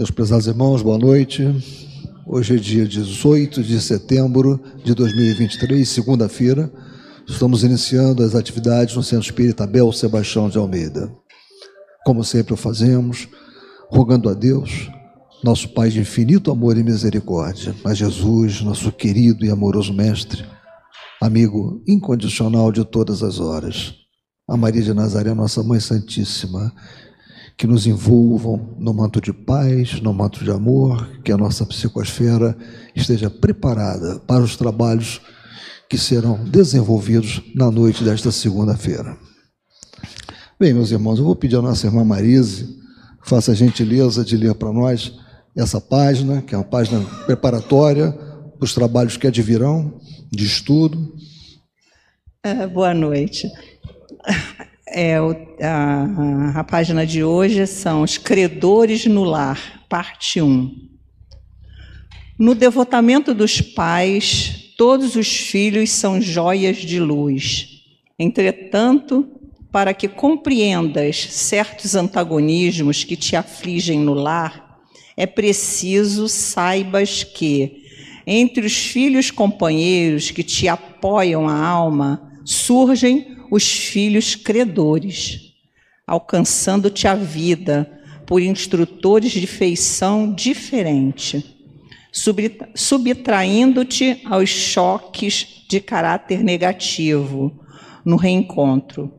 [0.00, 1.44] Meus prezados irmãos, boa noite.
[2.26, 6.72] Hoje é dia 18 de setembro de 2023, segunda-feira.
[7.28, 11.14] Estamos iniciando as atividades no Centro Espírita Abel Sebastião de Almeida.
[12.02, 13.28] Como sempre o fazemos,
[13.90, 14.90] rogando a Deus,
[15.44, 20.46] nosso Pai de infinito amor e misericórdia, a Jesus, nosso querido e amoroso Mestre,
[21.20, 23.92] amigo incondicional de todas as horas,
[24.48, 26.72] a Maria de Nazaré, nossa Mãe Santíssima,
[27.56, 32.56] que nos envolvam no manto de paz, no manto de amor, que a nossa psicosfera
[32.94, 35.20] esteja preparada para os trabalhos
[35.88, 39.16] que serão desenvolvidos na noite desta segunda-feira.
[40.58, 42.78] Bem, meus irmãos, eu vou pedir à nossa irmã Marise,
[43.22, 45.12] faça a gentileza de ler para nós
[45.56, 51.14] essa página, que é uma página preparatória para os trabalhos que advirão, de estudo.
[52.46, 53.50] Uh, boa noite.
[54.92, 55.18] É,
[55.62, 60.88] a, a página de hoje são Os Credores no Lar, parte 1.
[62.36, 67.84] No devotamento dos pais, todos os filhos são joias de luz.
[68.18, 69.28] Entretanto,
[69.70, 74.80] para que compreendas certos antagonismos que te afligem no lar,
[75.16, 77.84] é preciso saibas que,
[78.26, 85.54] entre os filhos companheiros que te apoiam a alma, surgem os filhos credores,
[86.06, 87.90] alcançando-te a vida
[88.26, 91.56] por instrutores de feição diferente,
[92.74, 97.60] subtraindo-te aos choques de caráter negativo
[98.04, 99.12] no reencontro.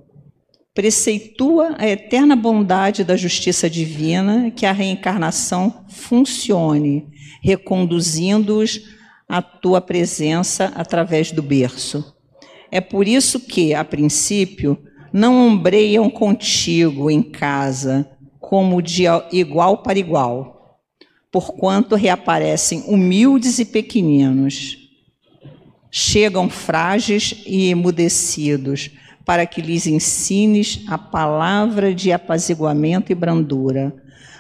[0.74, 7.10] Preceitua a eterna bondade da justiça divina que a reencarnação funcione,
[7.44, 8.82] reconduzindo-os
[9.28, 12.21] à tua presença através do berço.
[12.72, 14.78] É por isso que, a princípio,
[15.12, 20.80] não ombreiam contigo em casa como de igual para igual,
[21.32, 24.78] porquanto reaparecem humildes e pequeninos.
[25.92, 28.92] Chegam frágeis e emudecidos,
[29.26, 33.94] para que lhes ensines a palavra de apaziguamento e brandura.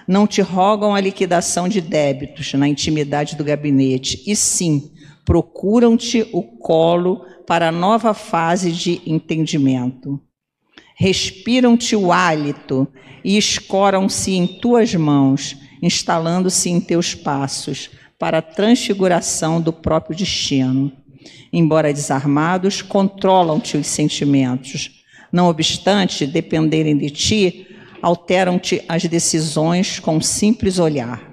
[0.07, 4.91] Não te rogam a liquidação de débitos na intimidade do gabinete, e sim
[5.25, 10.19] procuram-te o colo para nova fase de entendimento.
[10.95, 12.87] Respiram-te o hálito
[13.23, 17.89] e escoram-se em tuas mãos, instalando-se em teus passos,
[18.19, 20.91] para a transfiguração do próprio destino.
[21.51, 25.03] Embora desarmados, controlam-te os sentimentos.
[25.31, 27.67] Não obstante dependerem de ti,
[28.01, 31.30] alteram-te as decisões com um simples olhar.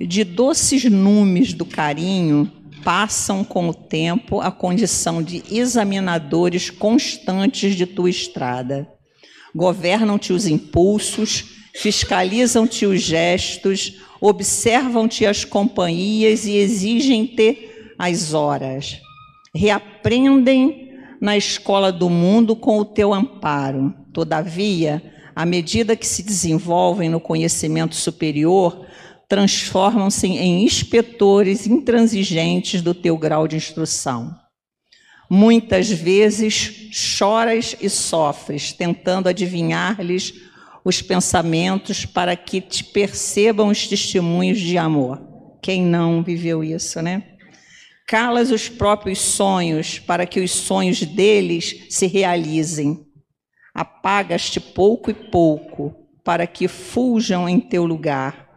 [0.00, 2.50] De doces numes do carinho,
[2.84, 8.88] passam com o tempo a condição de examinadores constantes de tua estrada.
[9.54, 11.44] Governam-te os impulsos,
[11.74, 19.00] fiscalizam-te os gestos, observam-te as companhias e exigem-te as horas.
[19.54, 23.92] Reaprendem na escola do mundo com o teu amparo.
[24.12, 25.02] Todavia,
[25.34, 28.86] à medida que se desenvolvem no conhecimento superior,
[29.28, 34.34] transformam-se em inspetores intransigentes do teu grau de instrução.
[35.30, 40.32] Muitas vezes choras e sofres, tentando adivinhar-lhes
[40.82, 45.20] os pensamentos para que te percebam os testemunhos de amor.
[45.62, 47.24] Quem não viveu isso, né?
[48.06, 53.04] Calas os próprios sonhos para que os sonhos deles se realizem.
[53.74, 58.47] Apagas-te pouco e pouco para que fuljam em teu lugar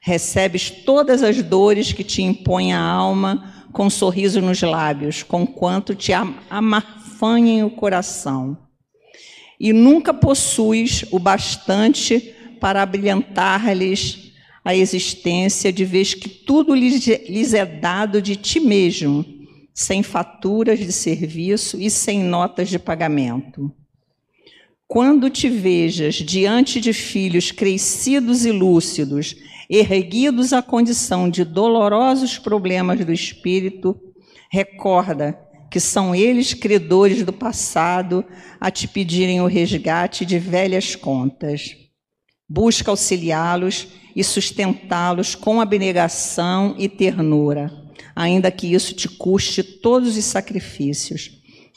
[0.00, 5.94] Recebes todas as dores que te impõe a alma com um sorriso nos lábios, conquanto
[5.94, 8.56] te amarfanhem o coração.
[9.58, 14.32] E nunca possuis o bastante para abrilhantar-lhes
[14.64, 19.24] a existência, de vez que tudo lhes é dado de ti mesmo,
[19.72, 23.72] sem faturas de serviço e sem notas de pagamento.
[24.86, 29.36] Quando te vejas diante de filhos crescidos e lúcidos,
[29.78, 33.96] erguidos à condição de dolorosos problemas do espírito,
[34.50, 35.38] recorda
[35.70, 38.24] que são eles credores do passado
[38.60, 41.76] a te pedirem o resgate de velhas contas.
[42.48, 43.86] Busca auxiliá-los
[44.16, 47.70] e sustentá-los com abnegação e ternura,
[48.16, 51.30] ainda que isso te custe todos os sacrifícios.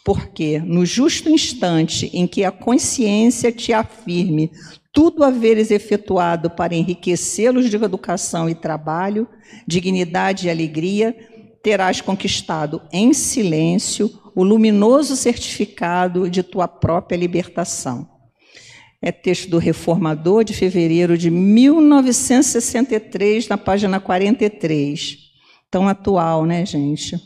[0.03, 4.51] Porque no justo instante em que a consciência te afirme
[4.93, 9.27] tudo haveres efetuado para enriquecê-los de educação e trabalho,
[9.67, 11.15] dignidade e alegria,
[11.63, 18.07] terás conquistado em silêncio o luminoso certificado de tua própria libertação.
[19.01, 25.17] É texto do Reformador, de fevereiro de 1963, na página 43.
[25.69, 27.19] Tão atual, né, gente?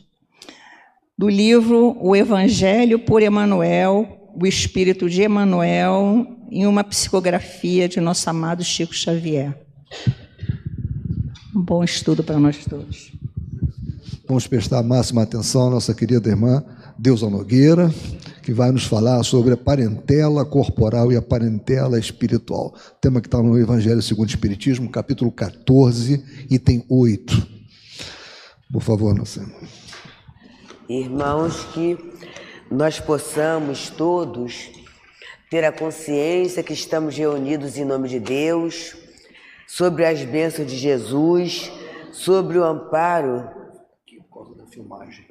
[1.17, 8.29] Do livro O Evangelho por Emanuel, o Espírito de Emanuel, em uma psicografia de nosso
[8.29, 9.57] amado Chico Xavier.
[11.55, 13.11] Um bom estudo para nós todos.
[14.27, 16.63] Vamos prestar a máxima atenção à nossa querida irmã
[16.99, 17.91] Deusa Nogueira,
[18.43, 22.75] que vai nos falar sobre a parentela corporal e a parentela espiritual.
[23.01, 27.47] Tema que está no Evangelho segundo o Espiritismo, capítulo 14, item 8.
[28.71, 29.43] Por favor, nossa
[30.87, 31.97] Irmãos, que
[32.69, 34.69] nós possamos todos
[35.49, 38.95] ter a consciência que estamos reunidos em nome de Deus,
[39.65, 41.71] sobre as bênçãos de Jesus,
[42.11, 43.49] sobre o amparo.
[44.03, 45.27] Aqui, por causa da filmagem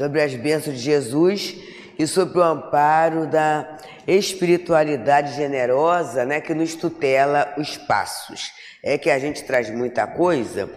[0.00, 1.56] sobre as bênçãos de Jesus
[1.98, 8.50] e sobre o amparo da espiritualidade generosa né, que nos tutela os passos.
[8.82, 10.70] É que a gente traz muita coisa,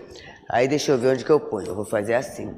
[0.50, 1.68] aí deixa eu ver onde que eu ponho.
[1.68, 2.54] Eu vou fazer assim.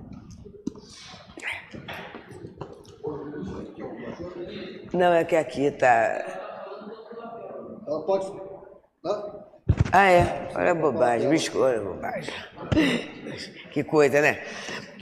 [4.94, 6.24] Não, é que aqui tá.
[7.88, 8.31] Ela pode.
[9.92, 10.50] Ah, é?
[10.56, 12.33] Olha a bobagem, me escolha bobagem.
[13.72, 14.42] Que coisa, né?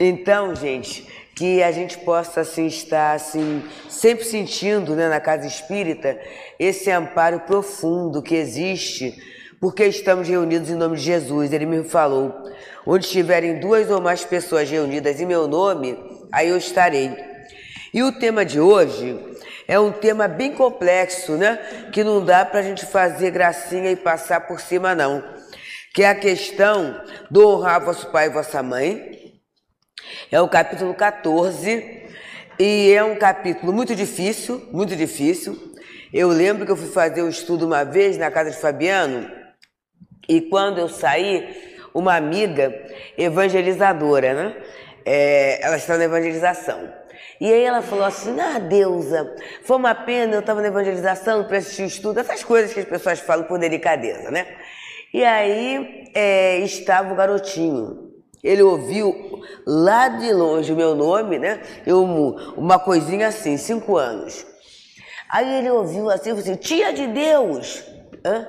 [0.00, 1.06] Então, gente,
[1.36, 6.18] que a gente possa assim estar assim sempre sentindo né, na casa espírita
[6.58, 9.16] esse amparo profundo que existe
[9.60, 11.52] porque estamos reunidos em nome de Jesus.
[11.52, 12.34] Ele me falou:
[12.86, 15.96] onde estiverem duas ou mais pessoas reunidas em meu nome,
[16.34, 17.16] aí eu estarei.
[17.92, 19.18] E o tema de hoje
[19.68, 21.56] é um tema bem complexo, né?
[21.92, 25.22] Que não dá para a gente fazer gracinha e passar por cima, não.
[25.94, 27.00] Que é a questão
[27.30, 29.40] do honrar vosso pai e vossa mãe,
[30.30, 32.02] é o capítulo 14
[32.58, 35.72] e é um capítulo muito difícil, muito difícil.
[36.12, 39.30] Eu lembro que eu fui fazer o um estudo uma vez na casa de Fabiano
[40.28, 42.74] e quando eu saí, uma amiga
[43.16, 44.56] evangelizadora, né?
[45.04, 46.92] É, ela está na evangelização.
[47.40, 49.34] E aí ela falou assim: Ah, deusa,
[49.64, 52.86] foi uma pena, eu estava na evangelização para assistir o estudo, essas coisas que as
[52.86, 54.46] pessoas falam por delicadeza, né?
[55.12, 58.12] E aí é, estava o garotinho,
[58.42, 61.60] ele ouviu lá de longe o meu nome, né?
[61.86, 62.04] Eu,
[62.56, 64.46] uma coisinha assim, cinco anos.
[65.30, 67.82] Aí ele ouviu assim, assim tia de Deus.
[68.24, 68.46] Hã?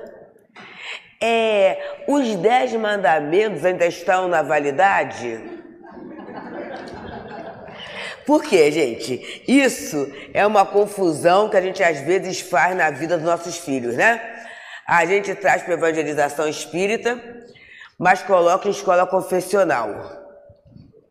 [1.20, 5.55] É, os dez mandamentos ainda estão na validade?
[8.26, 9.44] Por quê, gente?
[9.46, 13.94] Isso é uma confusão que a gente às vezes faz na vida dos nossos filhos,
[13.94, 14.20] né?
[14.86, 17.20] A gente traz para evangelização espírita
[17.98, 19.88] mas coloca em escola confessional,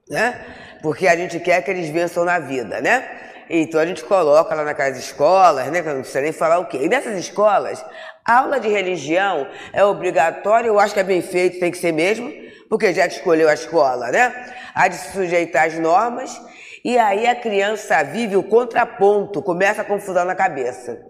[0.09, 0.39] né?
[0.81, 3.09] Porque a gente quer que eles vençam na vida, né?
[3.49, 5.81] Então a gente coloca lá naquelas escolas, né?
[5.81, 6.79] Que não precisa nem falar o quê.
[6.83, 7.83] E nessas escolas,
[8.23, 12.31] aula de religião é obrigatória, eu acho que é bem feito, tem que ser mesmo,
[12.69, 14.53] porque já escolheu a escola, né?
[14.75, 16.39] Há de se sujeitar às normas,
[16.85, 21.03] e aí a criança vive o contraponto, começa a confusão na cabeça.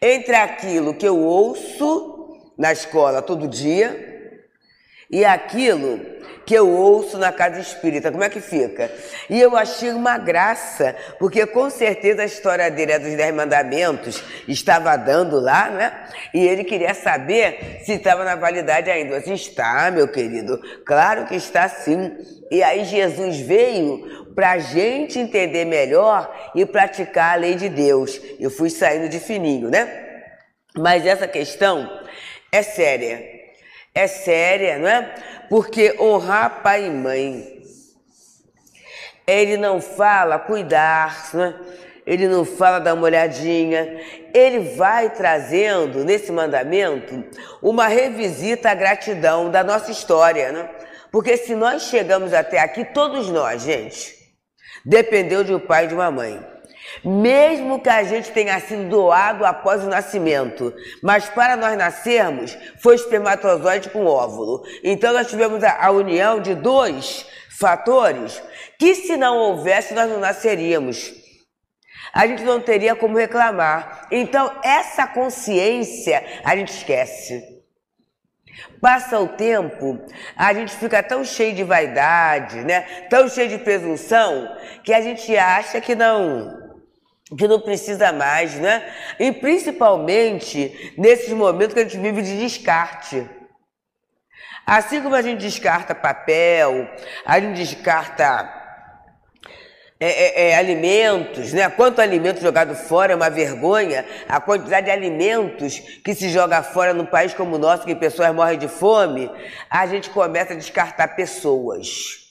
[0.00, 4.13] Entre aquilo que eu ouço na escola todo dia,
[5.14, 6.00] e aquilo
[6.44, 8.90] que eu ouço na casa espírita, como é que fica?
[9.30, 14.20] E eu achei uma graça, porque com certeza a história dele é dos Dez Mandamentos,
[14.48, 15.92] estava dando lá, né?
[16.34, 19.18] E ele queria saber se estava na validade ainda.
[19.18, 22.12] Assim, está, meu querido, claro que está sim.
[22.50, 28.20] E aí Jesus veio para a gente entender melhor e praticar a lei de Deus.
[28.40, 29.88] Eu fui saindo de fininho, né?
[30.76, 31.88] Mas essa questão
[32.50, 33.43] é séria
[33.94, 35.14] é séria, não é?
[35.48, 37.62] Porque honrar pai e mãe,
[39.26, 41.54] ele não fala cuidar, não é?
[42.06, 44.00] ele não fala dar uma olhadinha,
[44.34, 47.24] ele vai trazendo nesse mandamento
[47.62, 50.68] uma revisita à gratidão da nossa história, né?
[51.10, 54.16] Porque se nós chegamos até aqui, todos nós, gente,
[54.84, 56.53] dependeu de um pai e de uma mãe.
[57.02, 62.94] Mesmo que a gente tenha sido doado após o nascimento, mas para nós nascermos foi
[62.94, 64.62] espermatozoide com óvulo.
[64.82, 67.26] Então nós tivemos a, a união de dois
[67.58, 68.42] fatores
[68.78, 71.12] que se não houvesse nós não nasceríamos.
[72.12, 74.06] A gente não teria como reclamar.
[74.10, 77.54] Então essa consciência a gente esquece.
[78.80, 79.98] Passa o tempo,
[80.36, 82.82] a gente fica tão cheio de vaidade, né?
[83.10, 86.63] Tão cheio de presunção que a gente acha que não
[87.36, 88.92] que não precisa mais, né?
[89.18, 93.28] E principalmente nesses momentos que a gente vive de descarte.
[94.66, 96.88] Assim como a gente descarta papel,
[97.24, 98.62] a gente descarta
[100.00, 101.68] é, é, é, alimentos, né?
[101.70, 104.04] Quanto alimento jogado fora é uma vergonha.
[104.28, 108.34] A quantidade de alimentos que se joga fora num país como o nosso, que pessoas
[108.34, 109.30] morrem de fome,
[109.70, 112.23] a gente começa a descartar pessoas.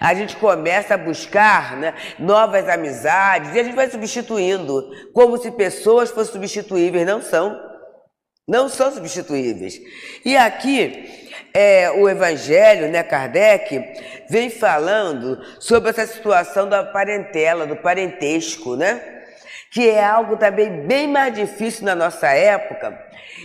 [0.00, 5.50] A gente começa a buscar né, novas amizades e a gente vai substituindo, como se
[5.50, 7.06] pessoas fossem substituíveis.
[7.06, 7.58] Não são.
[8.46, 9.80] Não são substituíveis.
[10.24, 11.24] E aqui
[11.54, 13.80] é, o Evangelho, né, Kardec,
[14.28, 19.00] vem falando sobre essa situação da parentela, do parentesco, né?
[19.70, 22.98] Que é algo também bem mais difícil na nossa época,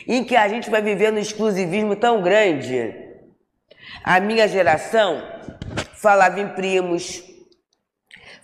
[0.07, 2.93] em que a gente vai vivendo um exclusivismo tão grande.
[4.03, 5.23] A minha geração
[6.01, 7.23] falava em primos,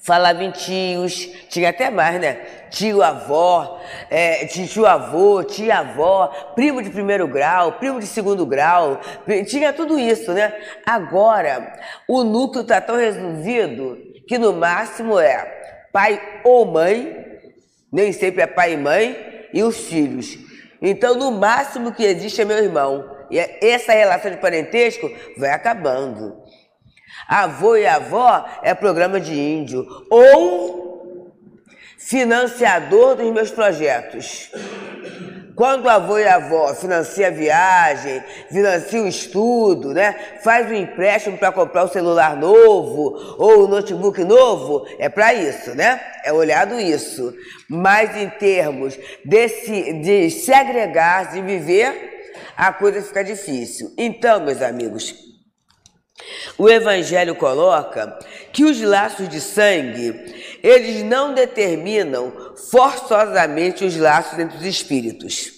[0.03, 2.33] falava em tios, tinha até mais, né?
[2.69, 8.99] Tio avó, é, tio avô, tia avó, primo de primeiro grau, primo de segundo grau,
[9.47, 10.53] tinha tudo isso, né?
[10.85, 13.97] Agora, o núcleo está tão resolvido
[14.27, 15.43] que no máximo é
[15.93, 17.15] pai ou mãe,
[17.91, 20.37] nem sempre é pai e mãe, e os filhos.
[20.81, 23.15] Então, no máximo que existe é meu irmão.
[23.31, 26.44] E é, essa relação de parentesco vai acabando.
[27.27, 29.85] Avô e avó é programa de índio.
[30.09, 31.33] Ou
[31.97, 34.51] financiador dos meus projetos.
[35.55, 40.13] Quando o avô e avó financia a viagem, financia o estudo, né?
[40.43, 45.07] faz um empréstimo para comprar o um celular novo ou o um notebook novo, é
[45.07, 46.01] para isso, né?
[46.25, 47.33] É olhado isso.
[47.69, 53.93] Mas em termos de de se agregar, de viver, a coisa fica difícil.
[53.97, 55.24] Então, meus amigos,
[56.57, 58.17] o Evangelho coloca
[58.51, 65.51] que os laços de sangue, eles não determinam forçosamente os laços entre os espíritos,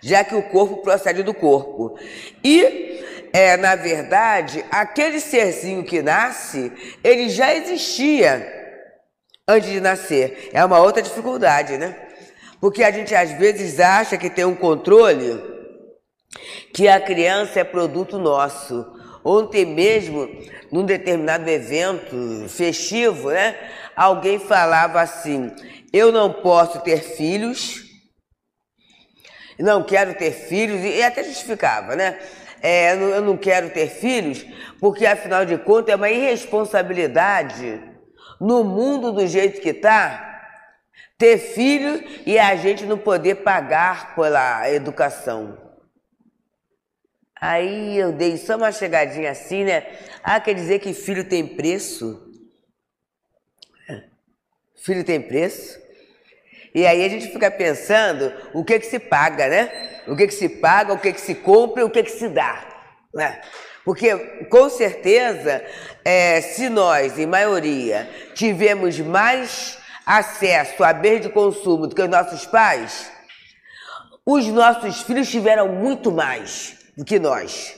[0.00, 1.98] já que o corpo procede do corpo.
[2.42, 3.02] E,
[3.32, 8.62] é, na verdade, aquele serzinho que nasce, ele já existia
[9.46, 10.50] antes de nascer.
[10.52, 11.96] É uma outra dificuldade, né?
[12.60, 15.52] Porque a gente às vezes acha que tem um controle
[16.72, 18.93] que a criança é produto nosso.
[19.24, 20.28] Ontem mesmo,
[20.70, 23.56] num determinado evento festivo, né,
[23.96, 25.50] alguém falava assim:
[25.92, 27.82] Eu não posso ter filhos,
[29.58, 32.18] não quero ter filhos, e até justificava, né?
[32.60, 34.44] É, eu não quero ter filhos,
[34.80, 37.80] porque afinal de contas é uma irresponsabilidade
[38.40, 40.34] no mundo do jeito que está
[41.18, 45.63] ter filho e a gente não poder pagar pela educação.
[47.46, 49.86] Aí eu dei só uma chegadinha assim, né?
[50.22, 52.26] Ah, quer dizer que filho tem preço?
[54.82, 55.78] Filho tem preço?
[56.74, 60.00] E aí a gente fica pensando o que que se paga, né?
[60.08, 62.30] O que que se paga, o que que se compra e o que que se
[62.30, 62.66] dá.
[63.12, 63.38] Né?
[63.84, 64.16] Porque,
[64.48, 65.62] com certeza,
[66.02, 72.08] é, se nós, em maioria, tivemos mais acesso a bens de consumo do que os
[72.08, 73.12] nossos pais,
[74.24, 77.76] os nossos filhos tiveram muito mais do que nós.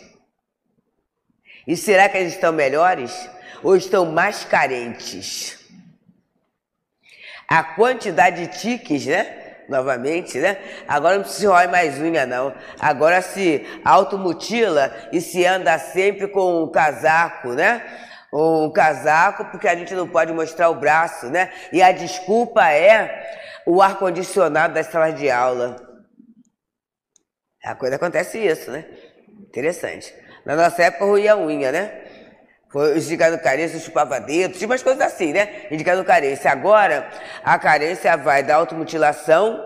[1.67, 3.29] E será que eles estão melhores
[3.63, 5.59] ou estão mais carentes?
[7.49, 9.45] A quantidade de tiques, né?
[9.69, 10.59] Novamente, né?
[10.87, 12.55] Agora não se rói mais unha, não.
[12.79, 17.85] Agora se automutila e se anda sempre com um casaco, né?
[18.33, 21.53] Um casaco, porque a gente não pode mostrar o braço, né?
[21.73, 23.27] E a desculpa é
[23.65, 25.77] o ar-condicionado das salas de aula.
[27.65, 28.85] A coisa acontece isso, né?
[29.57, 30.15] Interessante.
[30.45, 31.91] Na nossa época, ruía a unha, né?
[32.69, 35.63] Foi indicando carência, chupava dedo, tinha umas coisas assim, né?
[35.71, 36.51] Indicando carência.
[36.51, 37.09] Agora,
[37.43, 39.59] a carência vai da automutilação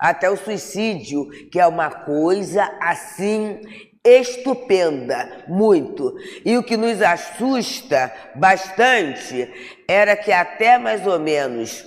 [0.00, 3.60] até o suicídio, que é uma coisa assim
[4.04, 6.16] estupenda, muito.
[6.44, 9.48] E o que nos assusta bastante
[9.86, 11.84] era que até mais ou menos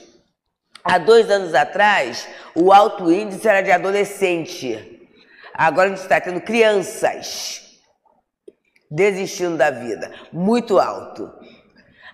[0.81, 2.25] há dois anos atrás,
[2.55, 4.98] o alto índice era de adolescente.
[5.59, 7.81] Agora a gente está tendo crianças
[8.89, 11.29] desistindo da vida, muito alto.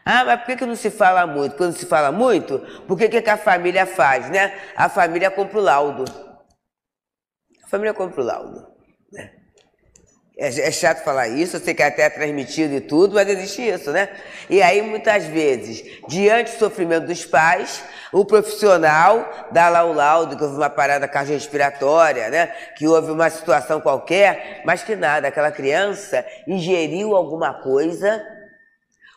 [0.03, 1.55] Ah, mas por que, que não se fala muito?
[1.55, 4.51] Quando se fala muito, por que, que a família faz, né?
[4.75, 6.05] A família compra o laudo.
[7.63, 8.67] A família compra o laudo.
[9.11, 9.31] Né?
[10.37, 13.61] É, é, chato falar isso, eu sei que é até transmitido e tudo, mas existe
[13.61, 14.09] isso, né?
[14.49, 20.35] E aí, muitas vezes, diante do sofrimento dos pais, o profissional dá lá o laudo
[20.35, 22.47] que houve uma parada cardiorrespiratória, né?
[22.77, 28.21] Que houve uma situação qualquer, mas que nada, aquela criança ingeriu alguma coisa,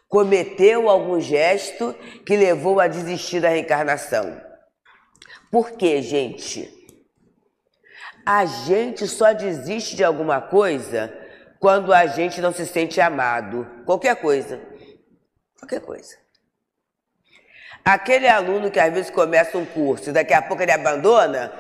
[0.09, 4.41] cometeu algum gesto que levou a desistir da reencarnação.
[5.51, 6.78] Por quê, gente?
[8.31, 11.11] A gente só desiste de alguma coisa
[11.59, 13.67] quando a gente não se sente amado.
[13.87, 14.61] Qualquer coisa.
[15.59, 16.15] Qualquer coisa.
[17.83, 21.55] Aquele aluno que às vezes começa um curso e daqui a pouco ele abandona,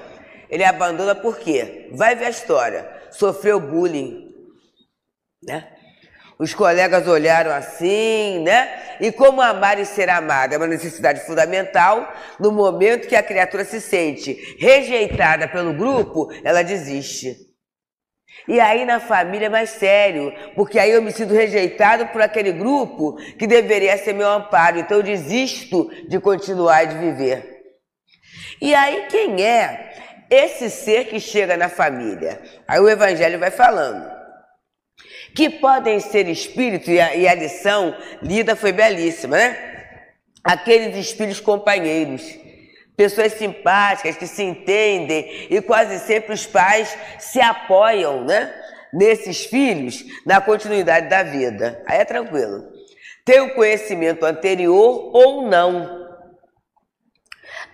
[0.50, 1.88] ele abandona por quê?
[1.94, 2.86] Vai ver a história.
[3.10, 4.30] Sofreu bullying,
[5.42, 5.74] né?
[6.38, 8.96] Os colegas olharam assim, né?
[9.00, 13.64] E como amar e ser amada é uma necessidade fundamental, no momento que a criatura
[13.64, 17.36] se sente rejeitada pelo grupo, ela desiste.
[18.46, 22.52] E aí na família é mais sério, porque aí eu me sinto rejeitado por aquele
[22.52, 27.58] grupo que deveria ser meu amparo, então eu desisto de continuar e de viver.
[28.62, 29.92] E aí quem é
[30.30, 32.40] esse ser que chega na família?
[32.66, 34.17] Aí o evangelho vai falando
[35.34, 39.56] que podem ser espíritos, e a, e a lição lida foi belíssima, né?
[40.42, 42.22] Aqueles espíritos companheiros,
[42.96, 48.52] pessoas simpáticas que se entendem e quase sempre os pais se apoiam, né?
[48.92, 51.82] Nesses filhos na continuidade da vida.
[51.86, 52.64] Aí é tranquilo.
[53.24, 55.97] Tem o conhecimento anterior ou não.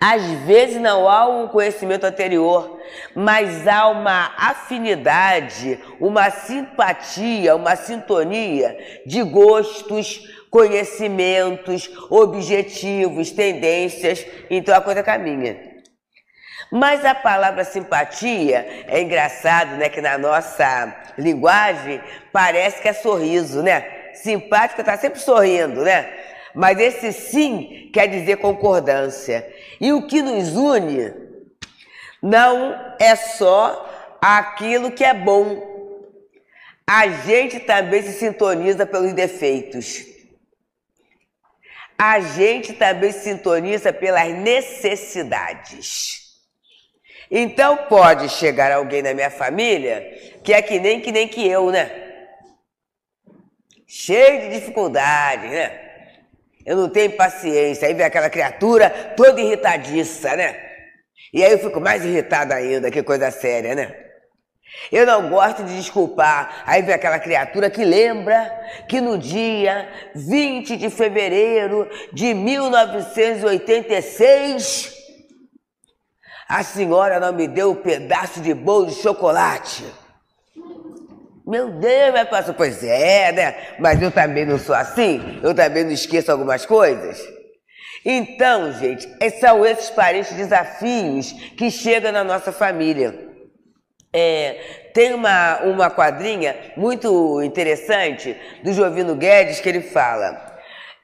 [0.00, 2.78] Às vezes não há um conhecimento anterior,
[3.14, 10.20] mas há uma afinidade, uma simpatia, uma sintonia de gostos,
[10.50, 15.74] conhecimentos, objetivos, tendências, então a coisa caminha.
[16.70, 19.88] Mas a palavra simpatia é engraçado, né?
[19.88, 22.00] Que na nossa linguagem
[22.32, 23.84] parece que é sorriso, né?
[24.14, 26.08] Simpática está sempre sorrindo, né?
[26.54, 29.46] Mas esse sim quer dizer concordância.
[29.80, 31.12] E o que nos une
[32.22, 35.74] não é só aquilo que é bom.
[36.86, 40.04] A gente também se sintoniza pelos defeitos.
[41.98, 46.24] A gente também se sintoniza pelas necessidades.
[47.30, 50.02] Então pode chegar alguém na minha família
[50.44, 51.90] que é que nem que nem que eu, né?
[53.86, 55.83] Cheio de dificuldades, né?
[56.64, 57.86] Eu não tenho paciência.
[57.86, 60.56] Aí vem aquela criatura toda irritadiça, né?
[61.32, 63.94] E aí eu fico mais irritado ainda, que coisa séria, né?
[64.90, 66.64] Eu não gosto de desculpar.
[66.66, 68.50] Aí vem aquela criatura que lembra
[68.88, 74.92] que no dia 20 de fevereiro de 1986,
[76.48, 79.84] a senhora não me deu um pedaço de bolo de chocolate.
[81.46, 82.54] Meu Deus, vai passar.
[82.54, 83.56] Pois é, né?
[83.78, 85.40] Mas eu também não sou assim.
[85.42, 87.20] Eu também não esqueço algumas coisas.
[88.04, 89.08] Então, gente,
[89.40, 93.14] são esses parentes desafios que chegam na nossa família.
[94.12, 100.58] É, tem uma, uma quadrinha muito interessante do Jovino Guedes que ele fala: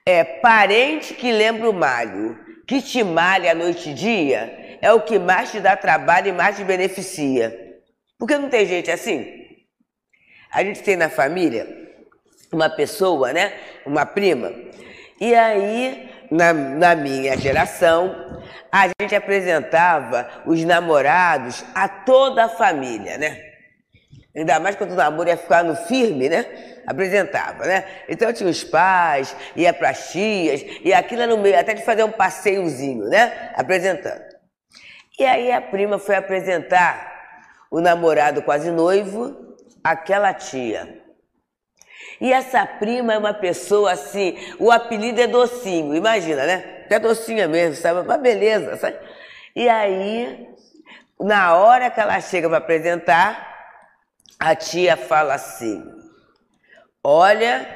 [0.06, 5.18] é parente que lembra o malho, que te malha noite e dia, é o que
[5.18, 7.56] mais te dá trabalho e mais te beneficia.
[8.18, 9.39] Porque não tem gente assim?
[10.52, 11.66] A gente tem na família
[12.52, 13.52] uma pessoa, né?
[13.86, 14.52] Uma prima.
[15.20, 23.18] E aí, na, na minha geração, a gente apresentava os namorados a toda a família,
[23.18, 23.50] né?
[24.34, 26.46] Ainda mais quando o namoro ia ficar no firme, né?
[26.86, 27.84] Apresentava, né?
[28.08, 32.04] Então tinha os pais, ia para as tias, e aquilo no meio, até de fazer
[32.04, 33.52] um passeiozinho, né?
[33.54, 34.22] Apresentando.
[35.18, 37.10] E aí a prima foi apresentar
[37.70, 39.49] o namorado quase noivo
[39.82, 41.02] aquela tia.
[42.20, 46.86] E essa prima é uma pessoa assim, o apelido é docinho, imagina, né?
[46.90, 48.00] É docinha mesmo, sabe?
[48.00, 48.98] Uma beleza, sabe?
[49.54, 50.48] E aí,
[51.18, 53.50] na hora que ela chega para apresentar,
[54.38, 55.82] a tia fala assim:
[57.02, 57.66] Olha,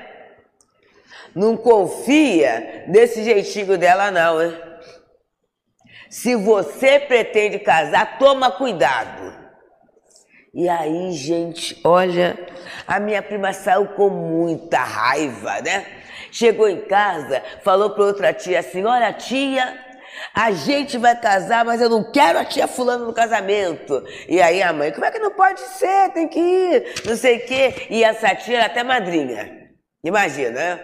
[1.34, 4.56] não confia nesse jeitinho dela, não, hein?
[6.10, 9.43] Se você pretende casar, toma cuidado.
[10.54, 12.38] E aí, gente, olha,
[12.86, 15.84] a minha prima saiu com muita raiva, né?
[16.30, 19.76] Chegou em casa, falou para outra tia assim: Olha, tia,
[20.32, 24.04] a gente vai casar, mas eu não quero a tia fulano no casamento.
[24.28, 26.10] E aí a mãe, como é que não pode ser?
[26.12, 27.88] Tem que ir, não sei o quê.
[27.90, 29.70] E essa tia era até madrinha.
[30.04, 30.80] Imagina, né?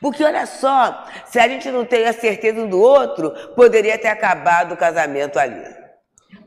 [0.00, 4.08] Porque olha só, se a gente não tem a certeza um do outro, poderia ter
[4.08, 5.62] acabado o casamento ali.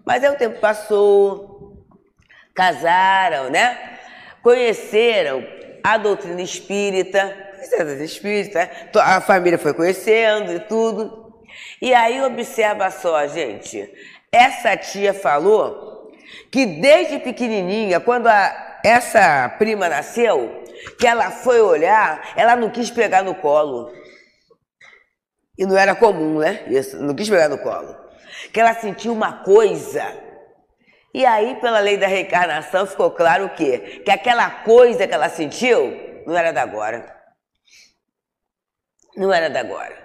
[0.06, 1.53] Mas aí o tempo passou,
[2.54, 3.98] casaram, né?
[4.42, 5.46] Conheceram
[5.84, 7.36] a doutrina espírita,
[8.02, 11.44] espírita, a família foi conhecendo e tudo.
[11.82, 13.92] E aí observa só, gente,
[14.32, 16.12] essa tia falou
[16.52, 20.64] que desde pequenininha, quando a, essa prima nasceu,
[21.00, 23.92] que ela foi olhar, ela não quis pegar no colo.
[25.58, 26.64] E não era comum, né?
[26.68, 27.96] Isso, não quis pegar no colo.
[28.52, 30.23] Que ela sentiu uma coisa
[31.14, 34.02] e aí, pela lei da reencarnação, ficou claro o quê?
[34.04, 37.16] Que aquela coisa que ela sentiu não era da agora.
[39.16, 39.96] Não era da agora.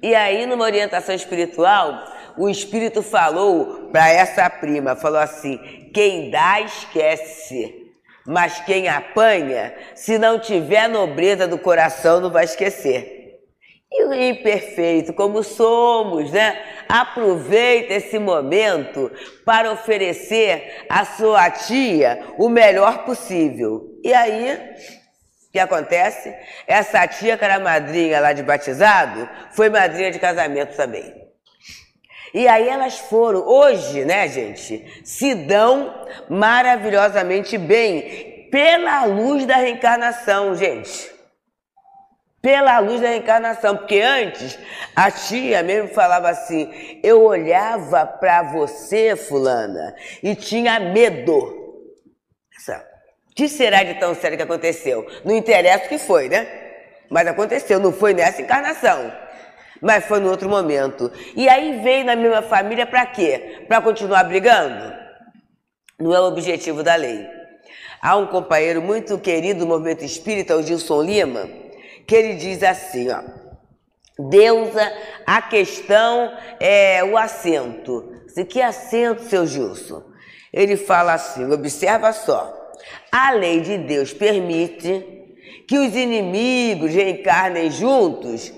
[0.00, 2.04] E aí, numa orientação espiritual,
[2.38, 7.90] o espírito falou para essa prima, falou assim: quem dá esquece,
[8.24, 13.19] mas quem apanha, se não tiver nobreza do coração, não vai esquecer.
[13.92, 16.62] Imperfeito, como somos, né?
[16.88, 19.10] Aproveita esse momento
[19.44, 23.98] para oferecer à sua tia o melhor possível.
[24.04, 24.52] E aí,
[25.48, 26.32] o que acontece?
[26.68, 31.12] Essa tia que era madrinha lá de batizado, foi madrinha de casamento também.
[32.32, 40.54] E aí elas foram, hoje, né, gente, se dão maravilhosamente bem pela luz da reencarnação,
[40.54, 41.19] gente
[42.42, 44.58] pela luz da reencarnação, porque antes
[44.96, 51.58] a tia mesmo falava assim: eu olhava para você, fulana, e tinha medo.
[53.30, 55.06] O que será de tão sério que aconteceu?
[55.24, 56.46] Não interessa o que foi, né?
[57.08, 59.12] Mas aconteceu, não foi nessa encarnação.
[59.80, 61.10] Mas foi no outro momento.
[61.34, 63.64] E aí veio na mesma família para quê?
[63.66, 64.92] Para continuar brigando?
[65.98, 67.26] Não é o objetivo da lei.
[68.02, 71.48] Há um companheiro muito querido do movimento espírita, o Gilson Lima,
[72.06, 73.22] que ele diz assim, ó.
[74.28, 74.92] Deusa,
[75.26, 78.12] a questão é o assento.
[78.48, 80.02] Que assento, seu Gilson?
[80.52, 82.56] Ele fala assim: observa só.
[83.10, 85.04] A lei de Deus permite
[85.66, 88.52] que os inimigos reencarnem juntos,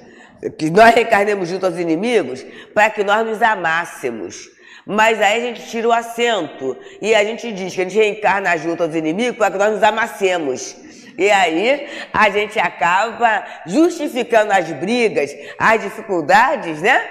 [0.59, 4.51] que nós reencarnemos juntos aos inimigos, para que nós nos amássemos.
[4.87, 8.57] Mas aí a gente tira o assento e a gente diz que a gente reencarna
[8.57, 10.77] junto aos inimigos para que nós nos amassemos.
[11.17, 17.03] E aí a gente acaba justificando as brigas, as dificuldades, né?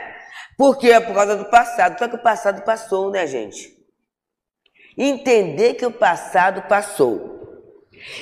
[0.58, 1.98] Porque é por causa do passado.
[1.98, 3.72] Só que o passado passou, né, gente?
[4.98, 7.32] Entender que o passado passou.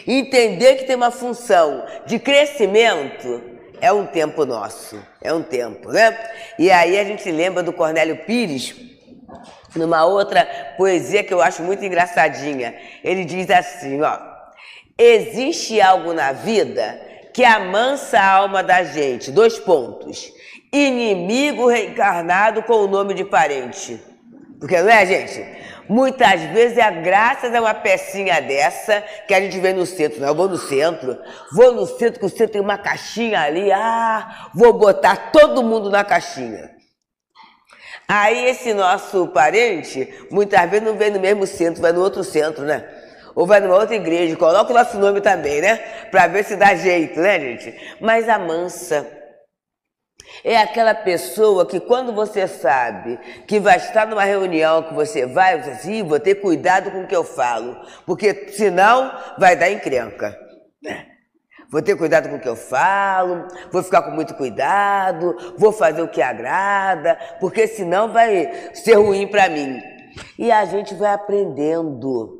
[0.06, 3.42] Entender que tem uma função de crescimento
[3.82, 5.02] é um tempo nosso.
[5.22, 6.18] É um tempo, né?
[6.58, 8.76] E aí a gente lembra do Cornélio Pires,
[9.76, 10.46] numa outra
[10.78, 12.76] poesia que eu acho muito engraçadinha.
[13.04, 14.29] Ele diz assim, ó.
[14.99, 16.99] Existe algo na vida
[17.33, 19.31] que amansa a alma da gente.
[19.31, 20.29] Dois pontos.
[20.73, 23.97] Inimigo reencarnado com o nome de parente.
[24.59, 25.57] Porque não é, gente?
[25.88, 30.19] Muitas vezes é graças a uma pecinha dessa que a gente vê no centro.
[30.19, 31.17] Não, eu vou no centro,
[31.53, 33.71] vou no centro, que o centro tem uma caixinha ali.
[33.71, 36.71] Ah, vou botar todo mundo na caixinha.
[38.05, 42.65] Aí esse nosso parente, muitas vezes não vem no mesmo centro, vai no outro centro,
[42.65, 42.83] né?
[43.39, 45.78] Ou vai numa outra igreja, coloca o nosso nome também, né?
[46.12, 47.95] Para ver se dá jeito, né, gente?
[48.02, 49.08] Mas a mansa
[50.43, 55.58] é aquela pessoa que quando você sabe que vai estar numa reunião que você vai,
[55.58, 59.71] você diz, assim, vou ter cuidado com o que eu falo, porque senão vai dar
[59.71, 60.38] encrenca.
[60.84, 61.06] Né?
[61.71, 66.02] Vou ter cuidado com o que eu falo, vou ficar com muito cuidado, vou fazer
[66.02, 69.82] o que agrada, porque senão vai ser ruim para mim.
[70.38, 72.38] E a gente vai aprendendo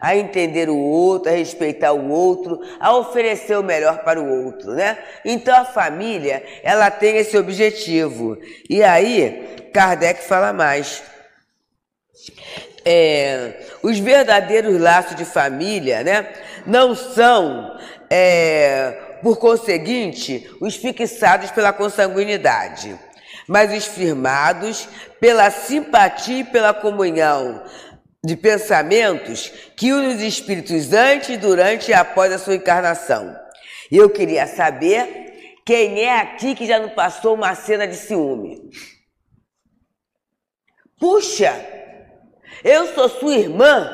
[0.00, 4.72] a entender o outro, a respeitar o outro, a oferecer o melhor para o outro,
[4.72, 4.96] né?
[5.24, 8.38] Então a família, ela tem esse objetivo.
[8.70, 11.02] E aí, Kardec fala mais.
[12.84, 16.26] É, os verdadeiros laços de família, né,
[16.64, 17.76] não são,
[18.08, 22.98] é, por conseguinte, os fixados pela consanguinidade,
[23.46, 24.88] mas os firmados
[25.20, 27.62] pela simpatia e pela comunhão,
[28.24, 33.36] de pensamentos que unem os espíritos antes, durante e após a sua encarnação.
[33.90, 38.70] Eu queria saber quem é aqui que já não passou uma cena de ciúme.
[40.98, 41.54] Puxa,
[42.64, 43.88] eu sou sua irmã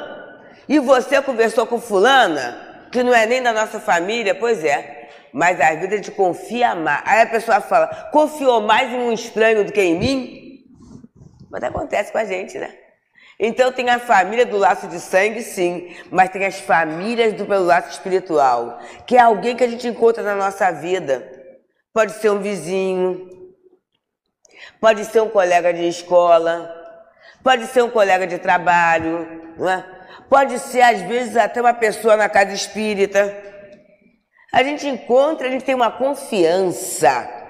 [0.68, 5.10] e você conversou com fulana, que não é nem da nossa família, pois é.
[5.32, 7.02] Mas às vezes a gente confia mais.
[7.04, 10.64] Aí a pessoa fala, confiou mais em um estranho do que em mim?
[11.50, 12.83] Mas acontece com a gente, né?
[13.38, 17.64] Então tem a família do laço de sangue, sim, mas tem as famílias do pelo
[17.64, 21.28] laço espiritual, que é alguém que a gente encontra na nossa vida.
[21.92, 23.28] Pode ser um vizinho,
[24.80, 26.70] pode ser um colega de escola,
[27.42, 29.84] pode ser um colega de trabalho, não é?
[30.28, 33.36] pode ser às vezes até uma pessoa na casa espírita.
[34.52, 37.43] A gente encontra, a gente tem uma confiança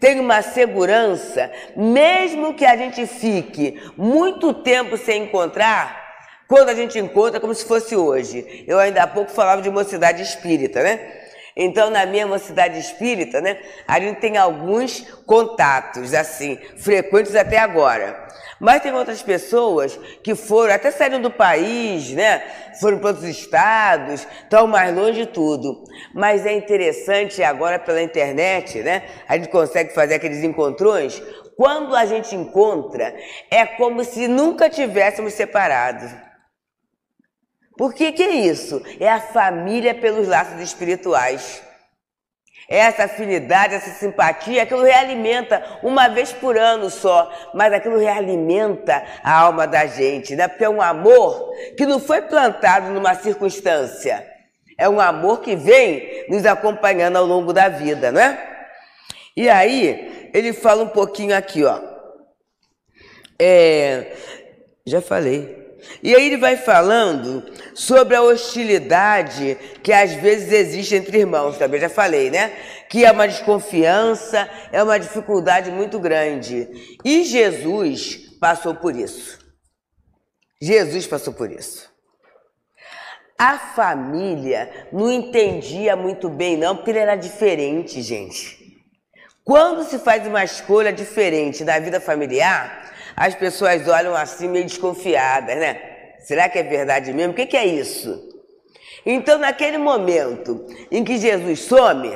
[0.00, 6.04] tem uma segurança, mesmo que a gente fique muito tempo sem encontrar,
[6.48, 8.64] quando a gente encontra, como se fosse hoje.
[8.66, 11.24] Eu ainda há pouco falava de mocidade espírita, né?
[11.56, 18.28] Então, na minha mocidade espírita, né, a gente tem alguns contatos, assim, frequentes até agora.
[18.58, 22.42] Mas tem outras pessoas que foram, até saíram do país, né?
[22.80, 25.84] Foram para outros estados, estão mais longe de tudo.
[26.14, 29.02] Mas é interessante agora pela internet, né?
[29.28, 31.22] A gente consegue fazer aqueles encontrões.
[31.56, 33.14] Quando a gente encontra,
[33.50, 36.06] é como se nunca tivéssemos separado.
[37.76, 38.82] Por que, que é isso?
[38.98, 41.65] É a família pelos laços espirituais.
[42.68, 49.38] Essa afinidade, essa simpatia, aquilo realimenta uma vez por ano só, mas aquilo realimenta a
[49.38, 50.48] alma da gente, né?
[50.48, 54.26] Porque é um amor que não foi plantado numa circunstância,
[54.76, 58.36] é um amor que vem nos acompanhando ao longo da vida, né?
[59.36, 61.78] E aí, ele fala um pouquinho aqui, ó.
[63.38, 64.12] É,
[64.84, 65.65] já falei.
[66.02, 67.44] E aí ele vai falando
[67.74, 72.52] sobre a hostilidade que às vezes existe entre irmãos, também já falei, né?
[72.88, 76.68] Que é uma desconfiança, é uma dificuldade muito grande.
[77.04, 79.38] E Jesus passou por isso.
[80.60, 81.90] Jesus passou por isso.
[83.38, 88.64] A família não entendia muito bem, não, porque ele era diferente, gente.
[89.44, 95.56] Quando se faz uma escolha diferente da vida familiar, as pessoas olham assim meio desconfiadas,
[95.56, 95.80] né?
[96.20, 97.32] Será que é verdade mesmo?
[97.32, 98.28] O que, é isso?
[99.06, 102.10] Então, naquele momento em que Jesus some,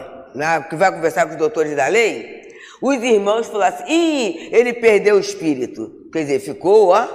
[0.68, 5.16] que vai conversar com os doutores da lei, os irmãos falaram assim: ih, ele perdeu
[5.16, 6.08] o espírito.
[6.12, 7.06] Quer dizer, ficou, ó,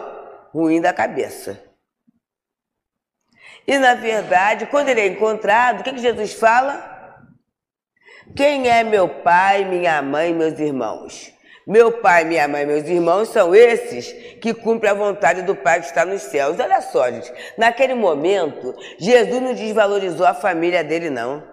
[0.51, 1.61] ruim da cabeça.
[3.67, 6.93] E na verdade, quando ele é encontrado, o que, que Jesus fala?
[8.35, 11.34] Quem é meu pai, minha mãe, meus irmãos?
[11.67, 15.87] Meu pai, minha mãe, meus irmãos são esses que cumprem a vontade do Pai que
[15.87, 16.59] está nos céus.
[16.59, 21.43] Olha só, gente, naquele momento, Jesus não desvalorizou a família dele, não.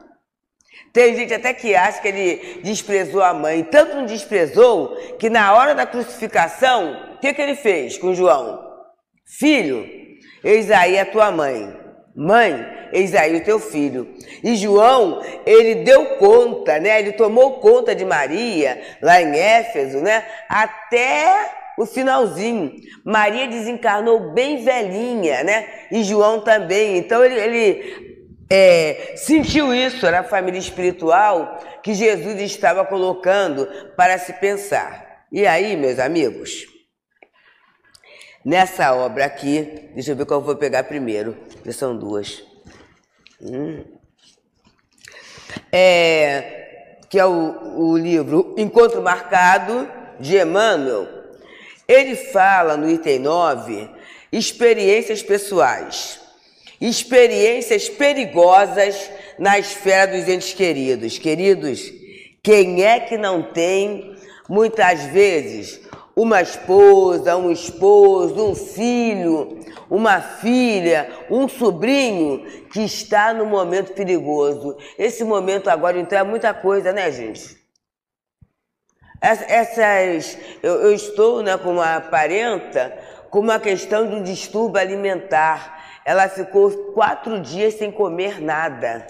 [0.93, 3.65] Tem gente até que acha que ele desprezou a mãe.
[3.65, 8.63] Tanto não desprezou que na hora da crucificação, o que, que ele fez com João?
[9.25, 9.89] Filho,
[10.45, 11.82] eis aí a tua mãe.
[12.15, 14.15] Mãe, eis aí o teu filho.
[14.45, 17.01] E João, ele deu conta, né?
[17.01, 20.25] Ele tomou conta de Maria, lá em Éfeso, né?
[20.49, 22.75] Até o finalzinho.
[23.05, 25.67] Maria desencarnou bem velhinha, né?
[25.91, 26.99] E João também.
[26.99, 34.19] Então ele, ele é, sentiu isso, era a família espiritual que Jesus estava colocando para
[34.19, 35.25] se pensar.
[35.33, 36.67] E aí, meus amigos,
[38.45, 42.43] nessa obra aqui, deixa eu ver qual eu vou pegar primeiro, que são duas.
[43.41, 43.85] Hum.
[45.71, 51.09] É, que é o, o livro Encontro Marcado, de Emmanuel.
[51.87, 53.91] Ele fala no item 9
[54.31, 56.19] experiências pessoais,
[56.81, 61.19] experiências perigosas na esfera dos entes queridos.
[61.19, 61.93] Queridos,
[62.43, 64.17] quem é que não tem,
[64.49, 65.82] muitas vezes,
[66.15, 74.77] uma esposa, um esposo, um filho, uma filha, um sobrinho que está no momento perigoso.
[74.99, 77.61] Esse momento agora, então, é muita coisa, né, gente?
[79.21, 80.37] Essas.
[80.63, 82.93] Eu, eu estou né, com uma parenta
[83.33, 86.03] com uma questão de um distúrbio alimentar.
[86.05, 89.07] Ela ficou quatro dias sem comer nada.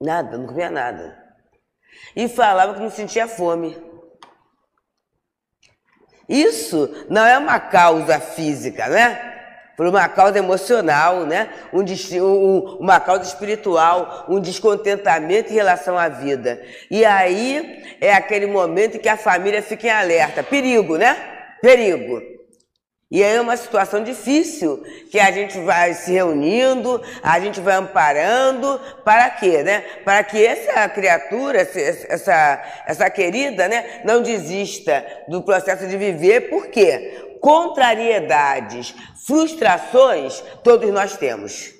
[0.00, 1.18] Nada, não comia nada.
[2.14, 3.76] E falava que não sentia fome.
[6.30, 9.20] Isso não é uma causa física, né?
[9.76, 11.48] Por uma causa emocional, né?
[11.72, 11.82] Um,
[12.22, 16.62] um, uma causa espiritual, um descontentamento em relação à vida.
[16.88, 20.42] E aí é aquele momento em que a família fica em alerta.
[20.44, 21.16] Perigo, né?
[21.60, 22.39] Perigo.
[23.10, 27.74] E aí é uma situação difícil, que a gente vai se reunindo, a gente vai
[27.74, 29.80] amparando, para quê, né?
[30.04, 36.68] Para que essa criatura, essa, essa querida, né, não desista do processo de viver, por
[36.68, 37.36] quê?
[37.40, 38.94] Contrariedades,
[39.26, 41.74] frustrações, todos nós temos.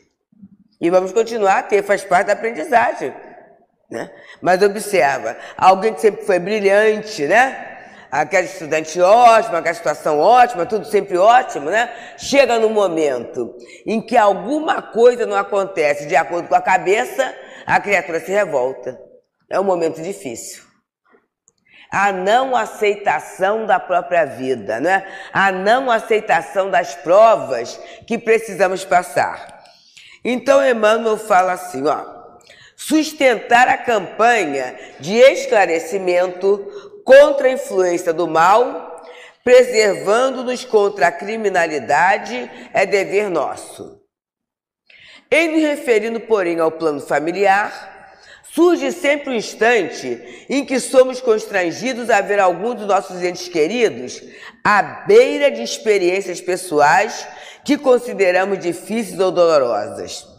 [0.81, 3.15] E vamos continuar a ter, faz parte da aprendizagem.
[3.89, 4.11] Né?
[4.41, 7.70] Mas observa, alguém que sempre foi brilhante, né?
[8.11, 11.93] Aquela estudante ótima, aquela situação ótima, tudo sempre ótimo, né?
[12.19, 13.55] Chega no momento
[13.87, 18.99] em que alguma coisa não acontece de acordo com a cabeça, a criatura se revolta.
[19.49, 20.65] É um momento difícil.
[21.93, 25.07] A não aceitação da própria vida, né?
[25.33, 29.61] A não aceitação das provas que precisamos passar.
[30.25, 32.05] Então Emmanuel fala assim, ó,
[32.77, 39.05] sustentar a campanha de esclarecimento contra a influência do mal,
[39.43, 44.01] preservando-nos contra a criminalidade, é dever nosso.
[45.29, 52.11] Em nos referindo, porém, ao plano familiar, surge sempre um instante em que somos constrangidos
[52.11, 54.23] a ver alguns dos nossos entes queridos
[54.63, 57.27] à beira de experiências pessoais
[57.65, 60.30] que consideramos difíceis ou dolorosas.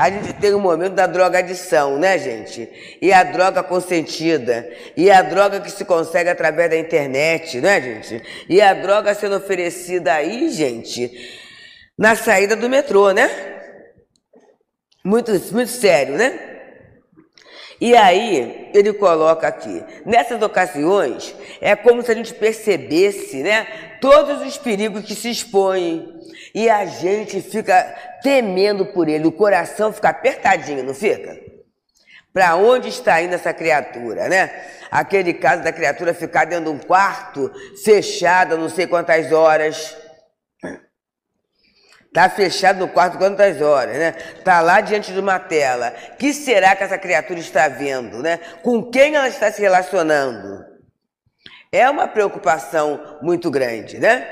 [0.00, 2.96] A gente tem o momento da drogadição, né, gente?
[3.02, 4.66] E a droga consentida.
[4.96, 8.22] E a droga que se consegue através da internet, né, gente?
[8.48, 11.12] E a droga sendo oferecida aí, gente,
[11.98, 13.28] na saída do metrô, né?
[15.04, 16.50] Muito, muito sério, né?
[17.78, 23.66] E aí, ele coloca aqui, nessas ocasiões, é como se a gente percebesse, né,
[24.00, 26.19] todos os perigos que se expõem,
[26.54, 27.82] e a gente fica
[28.22, 31.38] temendo por ele, o coração fica apertadinho, não fica?
[32.32, 34.50] Para onde está indo essa criatura, né?
[34.90, 37.50] Aquele caso da criatura ficar dentro de um quarto,
[37.82, 39.96] fechada, não sei quantas horas,
[42.10, 44.16] Está fechado no quarto quantas horas, né?
[44.36, 45.92] Está lá diante de uma tela.
[46.18, 48.40] que será que essa criatura está vendo, né?
[48.62, 50.64] Com quem ela está se relacionando?
[51.70, 54.26] É uma preocupação muito grande, né?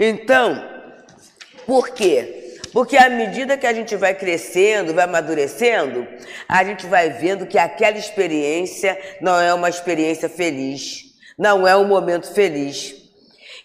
[0.00, 0.71] Então,
[1.66, 2.58] por quê?
[2.72, 6.06] Porque à medida que a gente vai crescendo, vai amadurecendo,
[6.48, 11.02] a gente vai vendo que aquela experiência não é uma experiência feliz,
[11.38, 12.94] não é um momento feliz.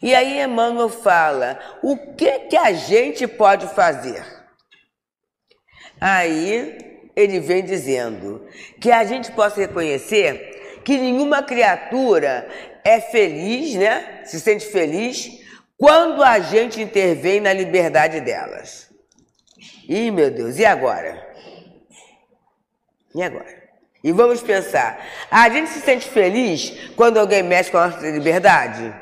[0.02, 4.24] E aí Emmanuel fala: o que que a gente pode fazer?
[6.00, 6.78] Aí
[7.16, 8.46] ele vem dizendo
[8.80, 12.48] que a gente possa reconhecer que nenhuma criatura
[12.84, 14.22] é feliz, né?
[14.26, 15.47] Se sente feliz
[15.78, 18.90] quando a gente intervém na liberdade delas.
[19.88, 21.26] Ih, meu Deus, e agora?
[23.16, 23.58] E agora?
[24.04, 28.94] E vamos pensar: a gente se sente feliz quando alguém mexe com a nossa liberdade?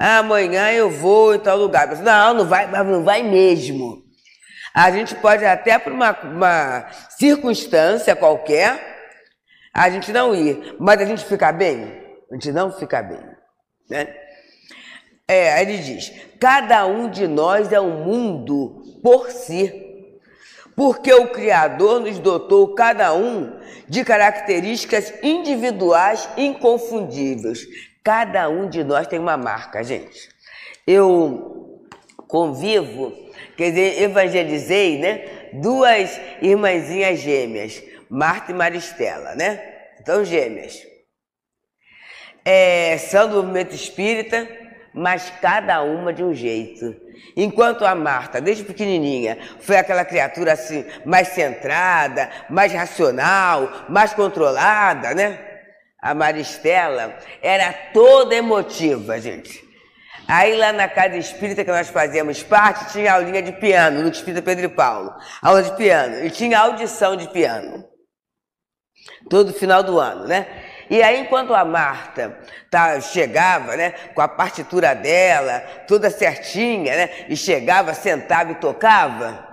[0.00, 1.86] amanhã eu vou em tal lugar.
[1.86, 4.02] Mas, não, não vai, não vai mesmo.
[4.74, 8.80] A gente pode até por uma, uma circunstância qualquer,
[9.74, 13.20] a gente não ir, mas a gente ficar bem, a gente não fica bem,
[13.88, 14.19] né?
[15.30, 19.72] É, ele diz: cada um de nós é um mundo por si,
[20.74, 27.64] porque o Criador nos dotou cada um de características individuais inconfundíveis.
[28.02, 30.28] Cada um de nós tem uma marca, gente.
[30.84, 31.86] Eu
[32.26, 33.12] convivo,
[33.56, 35.50] quer dizer, evangelizei, né?
[35.52, 39.62] Duas irmãzinhas gêmeas, Marta e Maristela, né?
[40.00, 40.76] Então, gêmeas.
[42.44, 44.48] É, são do movimento espírita,
[44.94, 46.94] mas cada uma de um jeito.
[47.36, 55.14] Enquanto a Marta, desde pequenininha, foi aquela criatura assim, mais centrada, mais racional, mais controlada,
[55.14, 55.50] né?
[56.00, 59.68] a Maristela, era toda emotiva, gente.
[60.26, 64.40] Aí lá na casa espírita que nós fazíamos parte, tinha aulinha de piano, no Espírita
[64.40, 65.12] Pedro e Paulo.
[65.42, 66.24] Aula de piano.
[66.24, 67.84] E tinha audição de piano.
[69.28, 70.46] Todo final do ano, né?
[70.90, 72.36] E aí, enquanto a Marta
[72.68, 79.48] tá, chegava, né, com a partitura dela, toda certinha, né, e chegava, sentava e tocava,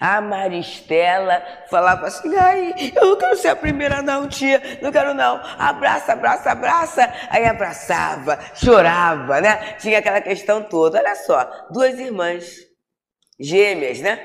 [0.00, 5.14] a Maristela falava assim: ai, eu não quero ser a primeira, não, tia, não quero
[5.14, 5.40] não.
[5.58, 7.12] Abraça, abraça, abraça.
[7.30, 9.74] Aí abraçava, chorava, né?
[9.78, 10.98] Tinha aquela questão toda.
[10.98, 12.56] Olha só, duas irmãs,
[13.40, 14.18] gêmeas, né?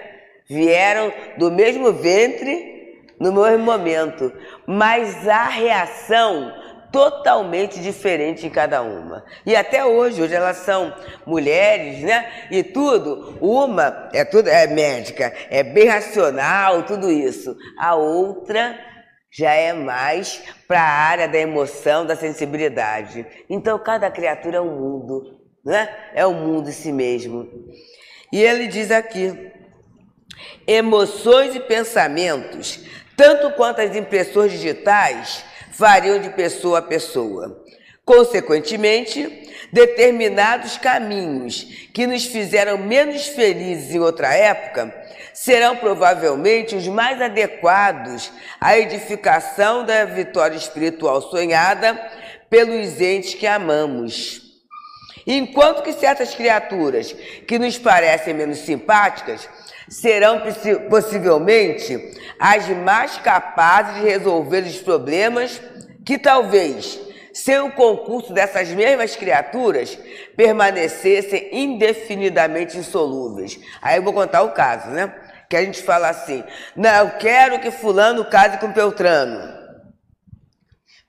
[0.50, 2.81] Vieram do mesmo ventre
[3.22, 4.34] no mesmo momento,
[4.66, 6.52] mas a reação
[6.92, 9.24] totalmente diferente em cada uma.
[9.46, 10.94] E até hoje, hoje elas são
[11.26, 12.48] mulheres, né?
[12.50, 17.56] E tudo, uma é tudo é médica, é bem racional, tudo isso.
[17.78, 18.78] A outra
[19.32, 23.26] já é mais para a área da emoção, da sensibilidade.
[23.48, 25.88] Então cada criatura é um mundo, né?
[26.16, 27.48] É um mundo em si mesmo.
[28.34, 29.52] E ele diz aqui:
[30.68, 32.84] emoções e pensamentos,
[33.22, 35.46] tanto quanto as impressões digitais,
[35.78, 37.64] variam de pessoa a pessoa.
[38.04, 44.92] Consequentemente, determinados caminhos que nos fizeram menos felizes em outra época
[45.36, 51.94] serão provavelmente os mais adequados à edificação da vitória espiritual sonhada
[52.50, 54.42] pelos entes que amamos.
[55.28, 57.14] Enquanto que certas criaturas
[57.48, 59.48] que nos parecem menos simpáticas
[59.92, 60.42] serão
[60.90, 65.62] possivelmente as mais capazes de resolver os problemas
[66.06, 66.98] que talvez,
[67.34, 70.00] sem o concurso dessas mesmas criaturas,
[70.38, 73.60] permanecessem indefinidamente insolúveis.
[73.82, 75.14] Aí eu vou contar o caso, né?
[75.50, 76.42] Que a gente fala assim:
[76.74, 79.60] não, eu quero que Fulano case com Peltrano.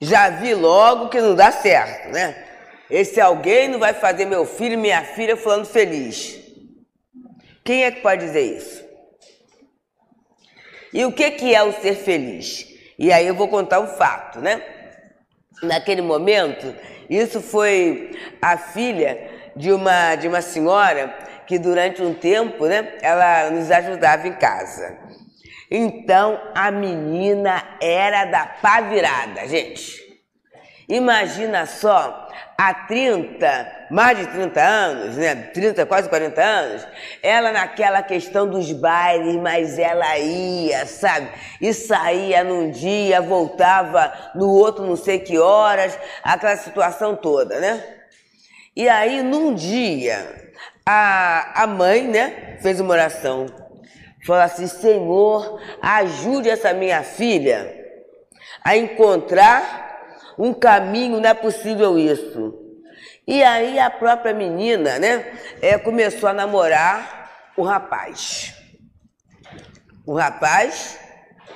[0.01, 2.35] Já vi logo que não dá certo, né?
[2.91, 6.42] Esse alguém não vai fazer meu filho e minha filha Fulano feliz.
[7.65, 8.85] Quem é que pode dizer isso?
[10.93, 12.67] E o que, que é o ser feliz?
[12.99, 14.63] E aí eu vou contar um fato, né?
[15.63, 16.75] Naquele momento,
[17.09, 18.11] isso foi
[18.41, 24.27] a filha de uma, de uma senhora que durante um tempo, né, ela nos ajudava
[24.27, 24.99] em casa.
[25.71, 30.03] Então a menina era da pá virada, gente.
[30.89, 35.35] Imagina só, há 30, mais de 30 anos, né?
[35.35, 36.87] 30, quase 40 anos,
[37.23, 41.29] ela naquela questão dos bailes, mas ela ia, sabe?
[41.61, 47.83] E saía num dia, voltava no outro não sei que horas, aquela situação toda, né?
[48.75, 50.53] E aí, num dia,
[50.87, 53.47] a, a mãe, né, fez uma oração.
[54.25, 57.83] Falou assim: Senhor, ajude essa minha filha
[58.65, 59.82] a encontrar
[60.43, 62.59] um caminho, não é possível isso.
[63.25, 68.53] E aí a própria menina, né, é, começou a namorar o rapaz.
[70.05, 70.99] O rapaz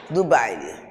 [0.09, 0.87] do baile.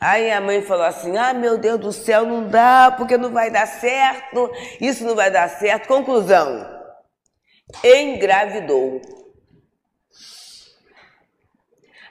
[0.00, 3.50] Aí a mãe falou assim: Ah, meu Deus do céu, não dá, porque não vai
[3.50, 4.50] dar certo,
[4.80, 5.86] isso não vai dar certo.
[5.86, 6.66] Conclusão:
[7.84, 9.00] engravidou.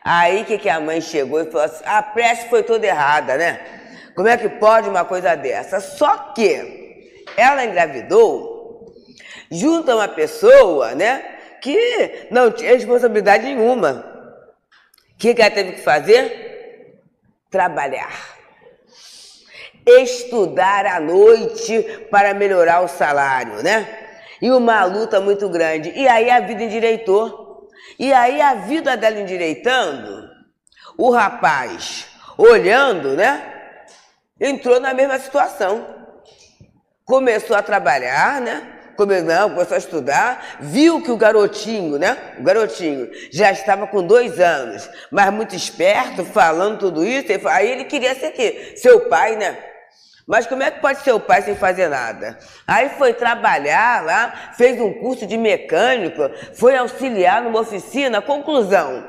[0.04, 3.77] Aí que, que a mãe chegou e falou assim: a prece foi toda errada, né?
[4.18, 5.80] Como é que pode uma coisa dessa?
[5.80, 8.92] Só que ela engravidou
[9.52, 11.24] junto a uma pessoa, né,
[11.62, 14.04] que não tinha responsabilidade nenhuma.
[15.14, 17.04] O que, que ela teve que fazer?
[17.52, 18.12] Trabalhar.
[19.86, 23.88] Estudar à noite para melhorar o salário, né?
[24.42, 25.92] E uma luta muito grande.
[25.96, 27.70] E aí a vida endireitou.
[28.00, 30.28] E aí a vida dela endireitando,
[30.98, 33.54] o rapaz olhando, né?
[34.40, 35.86] Entrou na mesma situação.
[37.06, 38.74] Começou a trabalhar, né?
[38.96, 42.36] Começou a estudar, viu que o garotinho, né?
[42.40, 47.48] O garotinho já estava com dois anos, mas muito esperto, falando tudo isso.
[47.48, 48.74] Aí ele queria ser quê?
[48.76, 49.56] Seu pai, né?
[50.28, 52.38] Mas como é que pode ser o pai sem fazer nada?
[52.68, 58.22] Aí foi trabalhar lá, fez um curso de mecânico, foi auxiliar numa oficina.
[58.22, 59.06] Conclusão: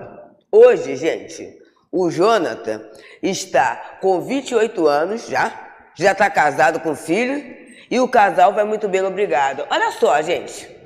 [0.52, 1.58] hoje, gente,
[1.90, 2.82] o Jonathan
[3.22, 5.52] está com 28 anos já,
[5.94, 7.56] já está casado com filho
[7.90, 9.66] e o casal vai muito bem, obrigado.
[9.70, 10.76] Olha só, gente.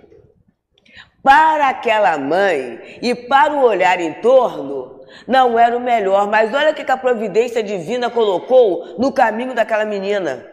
[1.23, 6.71] Para aquela mãe e para o olhar em torno, não era o melhor, mas olha
[6.71, 10.47] o que a providência divina colocou no caminho daquela menina.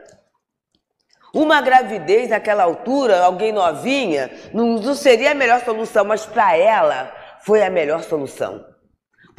[1.34, 7.64] Uma gravidez naquela altura, alguém novinha, não seria a melhor solução, mas para ela foi
[7.64, 8.66] a melhor solução.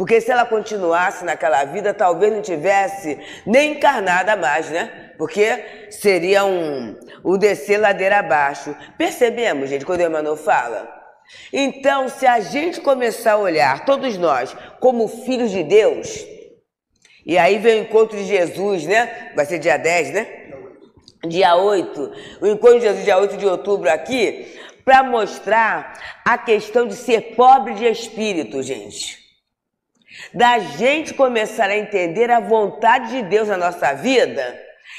[0.00, 5.12] Porque se ela continuasse naquela vida, talvez não tivesse nem encarnada mais, né?
[5.18, 8.74] Porque seria um, um descer ladeira abaixo.
[8.96, 10.90] Percebemos, gente, quando o Emmanuel fala?
[11.52, 16.24] Então, se a gente começar a olhar, todos nós, como filhos de Deus,
[17.26, 19.32] e aí vem o encontro de Jesus, né?
[19.36, 20.26] Vai ser dia 10, né?
[21.28, 22.12] Dia 8.
[22.40, 27.34] O encontro de Jesus, dia 8 de outubro, aqui, para mostrar a questão de ser
[27.36, 29.20] pobre de espírito, gente
[30.32, 34.58] da gente começar a entender a vontade de Deus na nossa vida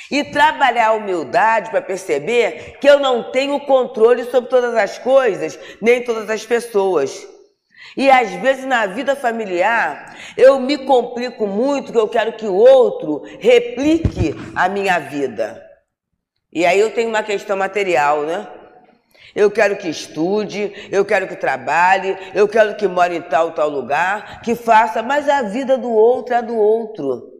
[0.09, 5.57] e trabalhar a humildade para perceber que eu não tenho controle sobre todas as coisas,
[5.81, 7.27] nem todas as pessoas.
[7.95, 12.53] E às vezes na vida familiar eu me complico muito que eu quero que o
[12.53, 15.61] outro replique a minha vida.
[16.53, 18.47] E aí eu tenho uma questão material, né?
[19.35, 23.69] Eu quero que estude, eu quero que trabalhe, eu quero que more em tal tal
[23.69, 27.31] lugar, que faça, mas a vida do outro é do outro.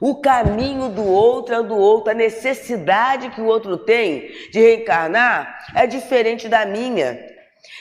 [0.00, 5.66] O caminho do outro é do outro, a necessidade que o outro tem de reencarnar
[5.74, 7.18] é diferente da minha.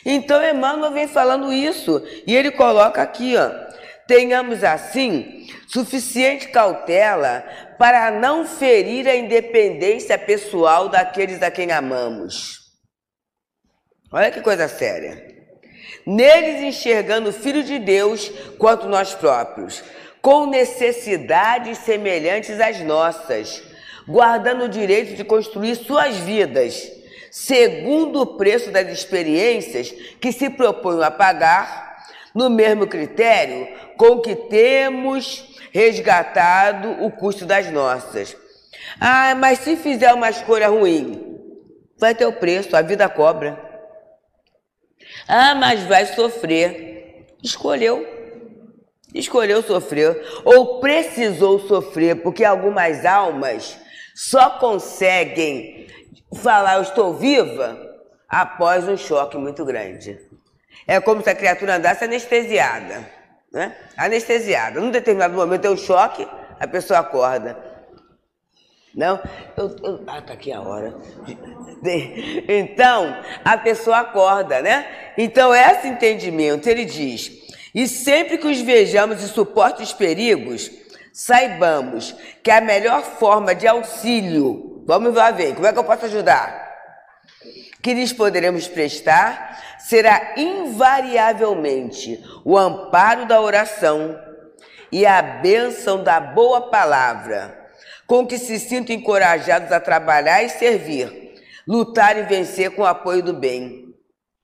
[0.05, 3.49] Então Emmanuel vem falando isso e ele coloca aqui, ó,
[4.07, 7.43] tenhamos assim suficiente cautela
[7.77, 12.64] para não ferir a independência pessoal daqueles a quem amamos.
[14.11, 15.35] Olha que coisa séria.
[16.05, 19.83] Neles enxergando o Filho de Deus quanto nós próprios,
[20.21, 23.63] com necessidades semelhantes às nossas,
[24.07, 26.91] guardando o direito de construir suas vidas,
[27.31, 29.91] segundo o preço das experiências
[30.21, 31.85] que se propõem a pagar,
[32.33, 38.35] no mesmo critério com que temos resgatado o custo das nossas.
[38.99, 41.39] Ah, mas se fizer uma escolha ruim,
[41.97, 43.64] vai ter o preço, a vida cobra.
[45.27, 47.27] Ah, mas vai sofrer.
[47.43, 48.05] Escolheu.
[49.13, 50.21] Escolheu sofrer.
[50.43, 53.77] Ou precisou sofrer, porque algumas almas
[54.13, 55.87] só conseguem
[56.41, 57.77] falar eu estou viva
[58.27, 60.19] após um choque muito grande.
[60.87, 63.09] É como se a criatura andasse anestesiada.
[63.51, 63.75] né?
[63.97, 64.79] Anestesiada.
[64.79, 66.27] Num determinado momento tem um choque,
[66.59, 67.74] a pessoa acorda.
[68.95, 69.19] Não?
[69.57, 70.95] Eu, eu, ah, tá aqui a hora.
[72.47, 74.87] Então, a pessoa acorda, né?
[75.17, 77.31] Então, esse entendimento, ele diz:
[77.75, 80.71] e sempre que os vejamos e suportem os perigos,
[81.13, 86.05] saibamos que a melhor forma de auxílio, vamos lá ver, como é que eu posso
[86.05, 86.73] ajudar?
[87.81, 94.17] Que lhes poderemos prestar será invariavelmente o amparo da oração
[94.91, 97.64] e a bênção da boa palavra
[98.07, 101.33] com que se sintam encorajados a trabalhar e servir,
[101.67, 103.93] lutar e vencer com o apoio do bem.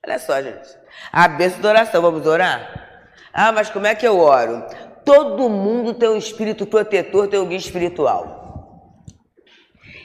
[0.06, 0.68] Olha só, gente.
[1.12, 2.90] A bênção da oração, vamos orar?
[3.34, 4.66] Ah, mas como é que eu oro?
[5.06, 8.42] Todo mundo tem um espírito protetor, tem guia espiritual.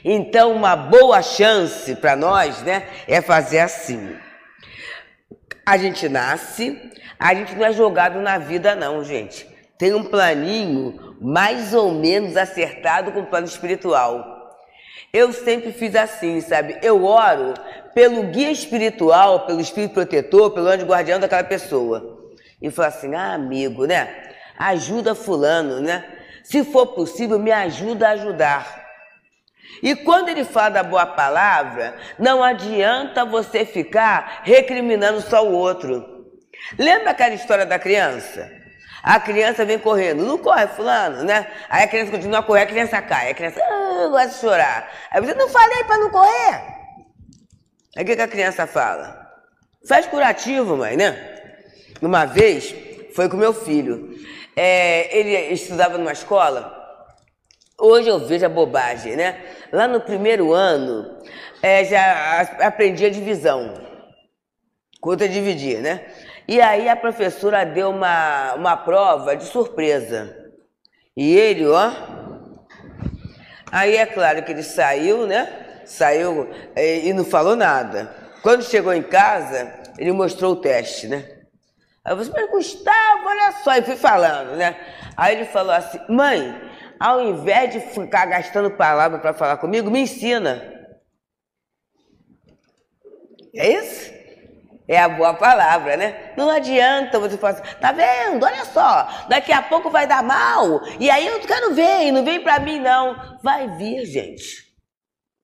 [0.03, 4.15] Então, uma boa chance para nós, né, é fazer assim.
[5.65, 6.79] A gente nasce,
[7.19, 9.45] a gente não é jogado na vida, não, gente.
[9.77, 14.37] Tem um planinho mais ou menos acertado com o plano espiritual.
[15.11, 16.77] Eu sempre fiz assim, sabe?
[16.81, 17.53] Eu oro
[17.93, 22.17] pelo guia espiritual, pelo espírito protetor, pelo anjo guardião daquela pessoa.
[22.61, 24.31] E falo assim: ah, amigo, né?
[24.57, 26.05] Ajuda Fulano, né?
[26.43, 28.87] Se for possível, me ajuda a ajudar.
[29.81, 36.25] E quando ele fala da boa palavra, não adianta você ficar recriminando só o outro.
[36.77, 38.51] Lembra aquela história da criança?
[39.03, 41.47] A criança vem correndo, não corre, fulano, né?
[41.69, 44.91] Aí a criança continua a correr, a criança cai, a criança ah, gosta de chorar.
[45.11, 46.77] Aí você não falei para não correr.
[47.95, 49.27] Aí o que, que a criança fala?
[49.87, 51.37] Faz curativo, mãe, né?
[52.01, 52.75] Uma vez
[53.15, 54.15] foi com meu filho.
[54.55, 56.75] É, ele estudava numa escola.
[57.79, 59.39] Hoje eu vejo a bobagem, né?
[59.71, 61.17] Lá no primeiro ano,
[61.61, 63.73] é, já aprendi a divisão.
[64.99, 66.05] Conta dividir, né?
[66.47, 70.33] E aí a professora deu uma, uma prova de surpresa.
[71.15, 71.91] E ele, ó.
[73.69, 75.81] Aí é claro que ele saiu, né?
[75.85, 78.13] Saiu é, e não falou nada.
[78.41, 81.37] Quando chegou em casa, ele mostrou o teste, né?
[82.05, 84.77] Aí eu falei, mas Gustavo, olha só, e fui falando, né?
[85.17, 86.55] Aí ele falou assim, mãe,
[86.97, 90.73] ao invés de ficar gastando palavra para falar comigo, me ensina.
[93.53, 94.16] É isso?
[94.87, 96.31] É a boa palavra, né?
[96.37, 98.45] Não adianta você falar assim, tá vendo?
[98.45, 100.81] Olha só, daqui a pouco vai dar mal.
[100.97, 103.15] E aí eu quero ver, não vem pra mim, não.
[103.43, 104.65] Vai vir, gente.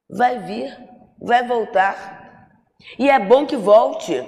[0.10, 0.78] Vai vir,
[1.22, 2.22] vai voltar.
[2.98, 4.24] E é bom que volte.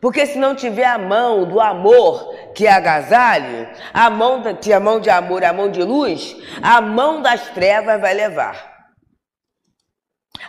[0.00, 4.76] Porque se não tiver a mão do amor que é agasalho, a mão, que é
[4.76, 8.74] a mão de amor, a mão de luz, a mão das trevas vai levar.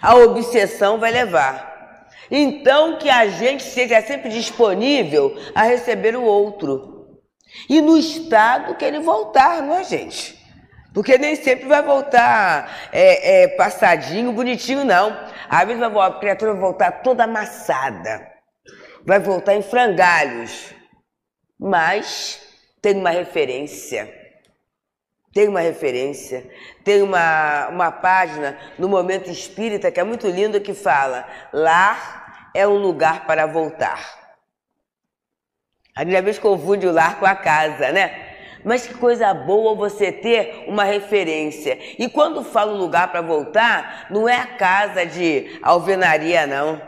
[0.01, 1.74] A obsessão vai levar.
[2.30, 7.19] Então, que a gente seja sempre disponível a receber o outro.
[7.69, 10.36] E no estado que ele voltar, não é, gente?
[10.93, 15.15] Porque nem sempre vai voltar é, é, passadinho, bonitinho, não.
[15.49, 18.26] Às vezes a criatura vai voltar toda amassada.
[19.05, 20.73] Vai voltar em frangalhos.
[21.59, 22.41] Mas
[22.82, 24.24] tem uma referência.
[25.36, 26.49] Tem uma referência.
[26.81, 32.65] Tem uma, uma página no Momento Espírita que é muito linda que fala: lar é
[32.65, 33.99] um lugar para voltar.
[35.93, 38.17] A gente às vezes confunde o lar com a casa, né?
[38.63, 41.77] Mas que coisa boa você ter uma referência.
[41.99, 46.81] E quando falo lugar para voltar, não é a casa de alvenaria, não.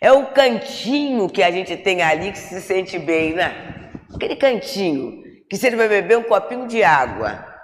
[0.00, 3.90] É o cantinho que a gente tem ali que se sente bem, né?
[4.14, 7.54] Aquele cantinho que você vai beber um copinho de água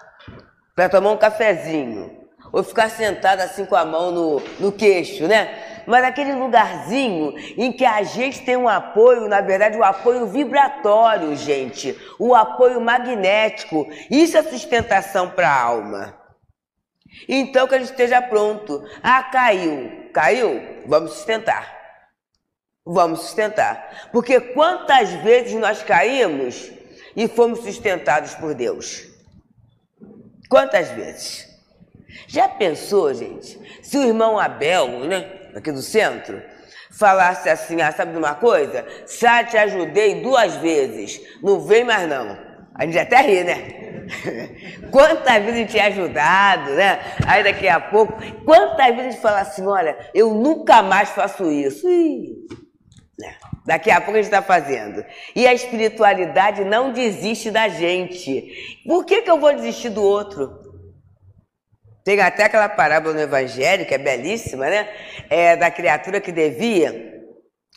[0.74, 5.82] para tomar um cafezinho, ou ficar sentado assim com a mão no, no queixo, né?
[5.86, 10.26] Mas aquele lugarzinho em que a gente tem um apoio, na verdade, o um apoio
[10.26, 13.88] vibratório, gente, o um apoio magnético.
[14.10, 16.22] Isso é sustentação para a alma.
[17.28, 18.82] Então que a gente esteja pronto.
[19.02, 20.10] Ah, caiu.
[20.12, 20.82] Caiu?
[20.86, 21.80] Vamos sustentar.
[22.84, 24.08] Vamos sustentar.
[24.12, 26.70] Porque quantas vezes nós caímos
[27.16, 29.11] e fomos sustentados por Deus?
[30.52, 31.48] Quantas vezes?
[32.26, 36.42] Já pensou, gente, se o irmão Abel, né, aqui do centro,
[36.90, 38.84] falasse assim, ah, sabe de uma coisa?
[39.18, 42.36] Já te ajudei duas vezes, não vem mais não.
[42.74, 44.06] A gente até ri, né?
[44.92, 47.00] Quantas vezes gente tinha ajudado, né?
[47.26, 48.12] Aí daqui a pouco,
[48.44, 51.88] quantas vezes a gente fala assim, olha, eu nunca mais faço isso.
[51.88, 52.46] Ih,
[53.18, 53.36] né?
[53.64, 55.04] Daqui a pouco a gente está fazendo.
[55.36, 58.82] E a espiritualidade não desiste da gente.
[58.84, 60.60] Por que, que eu vou desistir do outro?
[62.04, 64.88] Tem até aquela parábola no Evangelho, que é belíssima, né?
[65.30, 67.22] É, da criatura que devia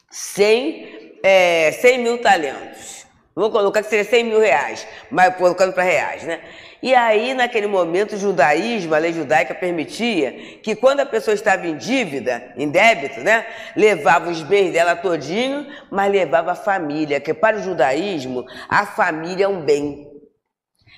[0.09, 3.05] 100, é, 100 mil talentos.
[3.35, 6.41] Vamos colocar que seria 100 mil reais, mas colocando para reais, né?
[6.81, 11.65] E aí, naquele momento, o judaísmo, a lei judaica permitia que quando a pessoa estava
[11.67, 13.45] em dívida, em débito, né?
[13.75, 19.45] Levava os bens dela todinho, mas levava a família, que para o judaísmo, a família
[19.45, 20.07] é um bem.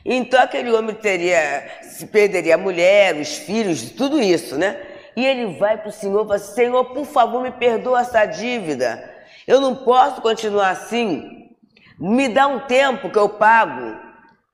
[0.03, 4.81] Então aquele homem teria, se perderia a mulher, os filhos, tudo isso, né?
[5.15, 8.25] E ele vai para o Senhor e fala assim, Senhor, por favor, me perdoa essa
[8.25, 9.03] dívida.
[9.47, 11.49] Eu não posso continuar assim.
[11.99, 14.06] Me dá um tempo que eu pago.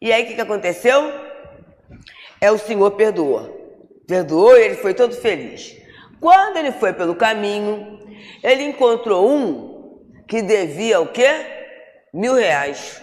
[0.03, 1.13] E aí o que, que aconteceu?
[2.41, 3.49] É o Senhor perdoou.
[4.05, 5.77] Perdoou e ele foi todo feliz.
[6.19, 7.99] Quando ele foi pelo caminho,
[8.43, 11.45] ele encontrou um que devia o quê?
[12.13, 13.01] Mil reais.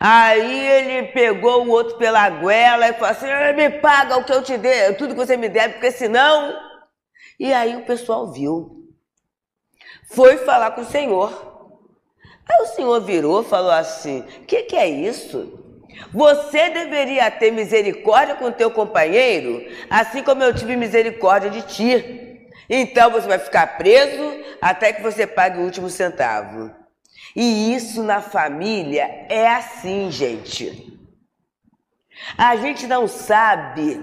[0.00, 4.42] Aí ele pegou o outro pela goela e falou assim: me paga o que eu
[4.42, 6.58] te dei, tudo que você me deve, porque senão.
[7.38, 8.88] E aí o pessoal viu.
[10.10, 11.30] Foi falar com o Senhor.
[12.48, 15.65] Aí o Senhor virou e falou assim: O que, que é isso?
[16.12, 22.48] Você deveria ter misericórdia com teu companheiro, assim como eu tive misericórdia de ti.
[22.68, 26.74] Então você vai ficar preso até que você pague o último centavo.
[27.34, 30.92] E isso na família é assim, gente.
[32.36, 34.02] A gente não sabe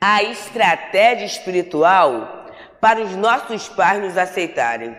[0.00, 2.46] a estratégia espiritual
[2.80, 4.96] para os nossos pais nos aceitarem.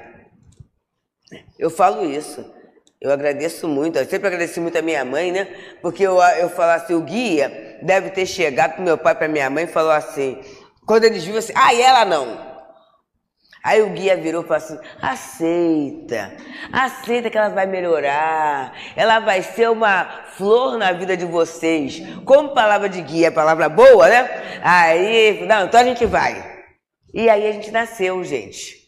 [1.58, 2.61] Eu falo isso.
[3.02, 5.48] Eu agradeço muito, eu sempre agradeci muito a minha mãe, né?
[5.82, 9.50] Porque eu, eu falo assim, o guia deve ter chegado para meu pai, para minha
[9.50, 10.40] mãe e falou assim,
[10.86, 12.52] quando eles viram assim, ah, e ela não.
[13.64, 16.32] Aí o guia virou e falou assim: aceita,
[16.72, 22.02] aceita que ela vai melhorar, ela vai ser uma flor na vida de vocês.
[22.26, 24.60] Como palavra de guia palavra boa, né?
[24.64, 26.64] Aí, não, então a gente vai.
[27.14, 28.81] E aí a gente nasceu, gente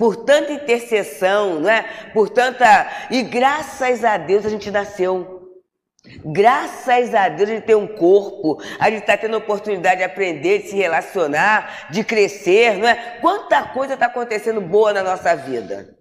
[0.00, 1.82] por tanta intercessão, não é?
[2.14, 2.90] Por tanta.
[3.10, 5.38] E graças a Deus a gente nasceu.
[6.24, 10.04] Graças a Deus a gente tem um corpo, a gente está tendo a oportunidade de
[10.04, 13.18] aprender, de se relacionar, de crescer, não é?
[13.20, 15.94] Quanta coisa está acontecendo boa na nossa vida.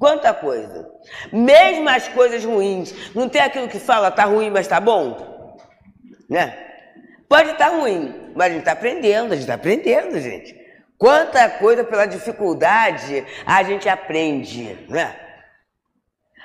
[0.00, 0.88] Quanta coisa.
[1.30, 2.94] Mesmo as coisas ruins.
[3.14, 5.58] Não tem aquilo que fala, tá ruim, mas tá bom?
[6.30, 6.56] Né?
[7.28, 10.67] Pode estar tá ruim, mas a gente está aprendendo, a gente está aprendendo, gente.
[10.98, 15.14] Quanta coisa pela dificuldade a gente aprende, né?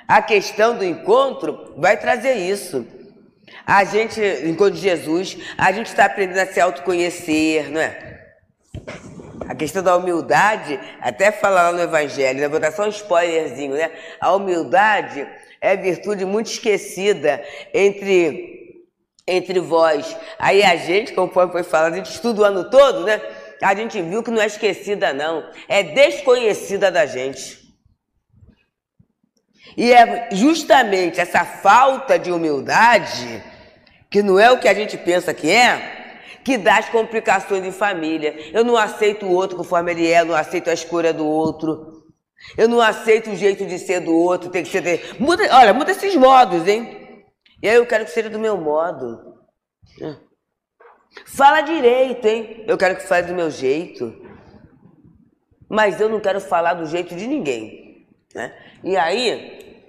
[0.06, 2.86] A questão do encontro vai trazer isso.
[3.66, 8.20] A gente, enquanto Jesus, a gente está aprendendo a se autoconhecer, não é?
[9.48, 12.48] A questão da humildade, até falar lá no Evangelho, né?
[12.48, 13.90] vou dar só um spoilerzinho, né?
[14.20, 15.26] A humildade
[15.60, 17.42] é virtude muito esquecida
[17.72, 18.86] entre,
[19.26, 20.16] entre vós.
[20.38, 23.20] Aí a gente, conforme foi falado, a gente estuda o ano todo, né?
[23.64, 27.64] A gente viu que não é esquecida, não, é desconhecida da gente.
[29.76, 33.42] E é justamente essa falta de humildade,
[34.10, 37.72] que não é o que a gente pensa que é, que dá as complicações de
[37.72, 38.36] família.
[38.52, 42.04] Eu não aceito o outro conforme ele é, não aceito a escolha do outro.
[42.58, 45.16] Eu não aceito o jeito de ser do outro, tem que ser.
[45.18, 47.24] Muda, olha, muda esses modos, hein?
[47.62, 49.34] E aí eu quero que seja do meu modo.
[51.26, 52.64] Fala direito, hein?
[52.66, 54.14] Eu quero que fale do meu jeito.
[55.68, 58.06] Mas eu não quero falar do jeito de ninguém.
[58.34, 58.54] Né?
[58.82, 59.80] E aí,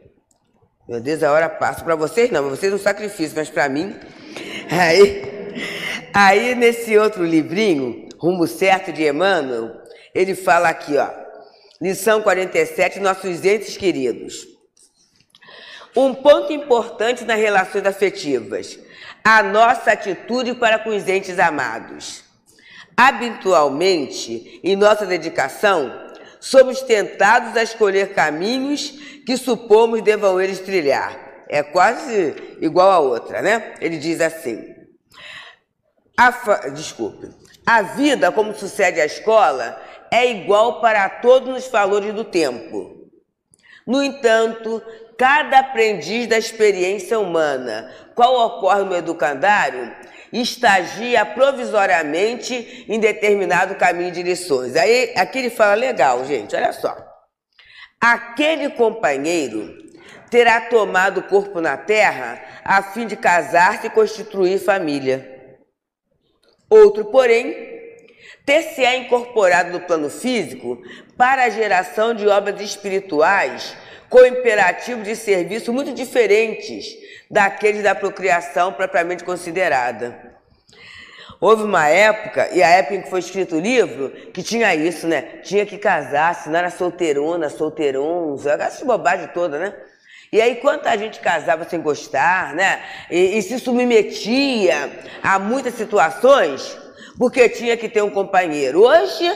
[0.88, 1.84] meu Deus, a hora passa.
[1.84, 3.96] Para vocês não, vocês é um sacrifício, mas para mim.
[4.70, 5.24] Aí,
[6.14, 9.82] aí, nesse outro livrinho, Rumo Certo de Emmanuel,
[10.14, 11.10] ele fala aqui, ó.
[11.82, 14.48] Lição 47, nossos entes queridos.
[15.96, 18.80] Um ponto importante nas relações afetivas
[19.26, 22.24] a nossa atitude para com os entes amados.
[22.96, 25.92] Habitualmente, em nossa dedicação,
[26.40, 28.92] somos tentados a escolher caminhos
[29.26, 31.20] que supomos devam eles trilhar.
[31.50, 33.74] É quase igual a outra, né?
[33.82, 34.64] Ele diz assim:
[36.16, 36.70] a fa...
[36.70, 37.30] Desculpe.
[37.66, 43.10] A vida, como sucede à escola, é igual para todos os valores do tempo.
[43.88, 44.84] No entanto,
[45.18, 49.94] cada aprendiz da experiência humana, qual ocorre no educandário,
[50.32, 54.76] estagia provisoriamente em determinado caminho de lições.
[54.76, 56.96] Aí aqui ele fala legal, gente, olha só.
[58.00, 59.78] Aquele companheiro
[60.30, 65.34] terá tomado corpo na terra a fim de casar-se e constituir família.
[66.70, 67.76] Outro, porém,
[68.46, 70.82] ter-se-á incorporado no plano físico
[71.18, 73.76] para a geração de obras espirituais
[74.16, 76.96] com imperativo de serviço muito diferentes
[77.30, 80.38] daqueles da procriação propriamente considerada.
[81.42, 85.06] Houve uma época, e a época em que foi escrito o livro, que tinha isso,
[85.06, 85.22] né?
[85.44, 89.74] Tinha que casar, se não era solteirona, solteirons, essas bobagem toda, né?
[90.32, 92.82] E aí, quanta gente casava sem gostar, né?
[93.12, 94.92] E, e se submetia
[95.22, 96.78] a muitas situações
[97.18, 98.82] porque tinha que ter um companheiro.
[98.82, 99.30] Hoje,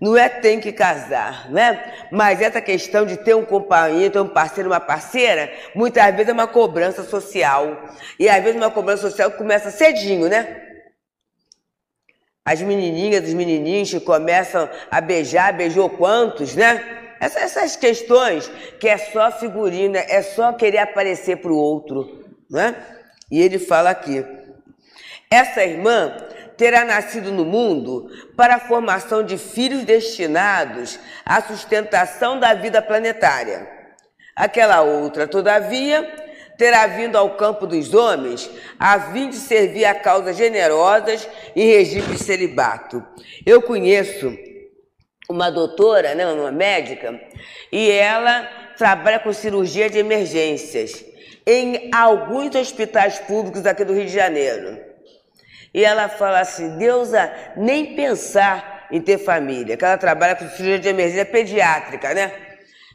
[0.00, 2.06] não é tem que casar, né?
[2.10, 6.32] Mas essa questão de ter um companheiro, ter um parceiro, uma parceira, muitas vezes é
[6.32, 7.88] uma cobrança social.
[8.18, 10.62] E às vezes uma cobrança social começa cedinho, né?
[12.44, 17.14] As menininhas, os menininhos que começam a beijar, beijou quantos, né?
[17.20, 22.76] Essas, essas questões que é só figurina, é só querer aparecer para o outro, né?
[23.30, 24.24] E ele fala aqui,
[25.30, 26.16] essa irmã
[26.58, 33.66] terá nascido no mundo para a formação de filhos destinados à sustentação da vida planetária.
[34.34, 36.02] Aquela outra, todavia,
[36.58, 42.08] terá vindo ao campo dos homens a fim de servir a causas generosas em regime
[42.08, 43.06] de celibato.
[43.46, 44.36] Eu conheço
[45.30, 47.20] uma doutora, né, uma médica,
[47.70, 51.04] e ela trabalha com cirurgia de emergências
[51.46, 54.87] em alguns hospitais públicos aqui do Rio de Janeiro.
[55.78, 60.76] E ela fala assim: Deusa, nem pensar em ter família, que ela trabalha com cirurgia
[60.76, 62.32] de emergência pediátrica, né?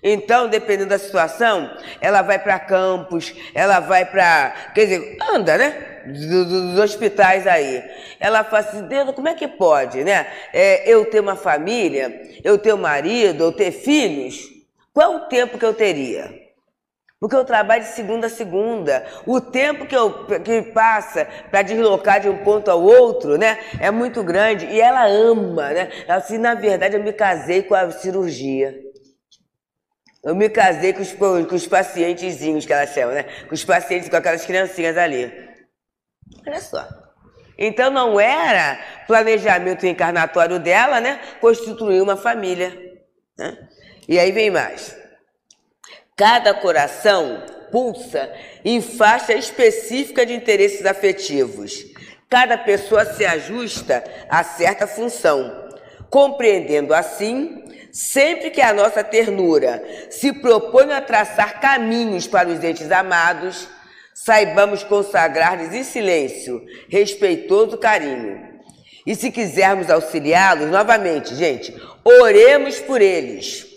[0.04, 4.54] Então, dependendo da situação, ela vai para campos, ela vai para.
[4.76, 6.02] Quer dizer, anda, né?
[6.08, 7.82] Dos, hospitais aí.
[8.20, 10.28] Ela fala assim: Deus, como é que pode, né?
[10.52, 14.42] É, eu ter uma família, eu ter um marido, eu ter filhos,
[14.94, 16.43] qual o tempo que eu teria?
[17.24, 19.08] Porque eu trabalho de segunda a segunda.
[19.26, 23.90] O tempo que, eu, que passa para deslocar de um ponto ao outro, né, é
[23.90, 24.66] muito grande.
[24.66, 25.90] E ela ama, né?
[26.06, 28.78] Assim, na verdade, eu me casei com a cirurgia.
[30.22, 33.24] Eu me casei com os, com os pacientezinhos que ela chama, né?
[33.48, 35.32] Com os pacientes, com aquelas criancinhas ali.
[36.46, 36.86] Olha só.
[37.58, 41.22] Então não era planejamento encarnatório dela, né?
[41.40, 42.78] Constituir uma família.
[43.38, 43.58] Né?
[44.10, 45.02] E aí vem mais.
[46.16, 48.32] Cada coração pulsa
[48.64, 51.86] em faixa específica de interesses afetivos.
[52.30, 55.72] Cada pessoa se ajusta a certa função,
[56.12, 62.92] compreendendo assim, sempre que a nossa ternura se propõe a traçar caminhos para os entes
[62.92, 63.68] amados,
[64.14, 68.54] saibamos consagrar-lhes em silêncio, respeitoso carinho.
[69.04, 73.73] E se quisermos auxiliá-los, novamente, gente, oremos por eles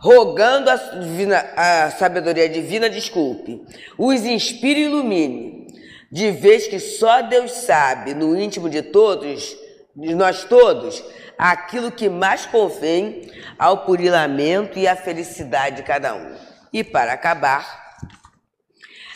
[0.00, 3.62] rogando a, divina, a sabedoria divina, desculpe,
[3.98, 5.66] os inspire e ilumine,
[6.10, 9.56] de vez que só Deus sabe, no íntimo de todos,
[9.94, 11.04] de nós todos,
[11.36, 16.34] aquilo que mais convém ao purilamento e à felicidade de cada um.
[16.72, 17.98] E para acabar,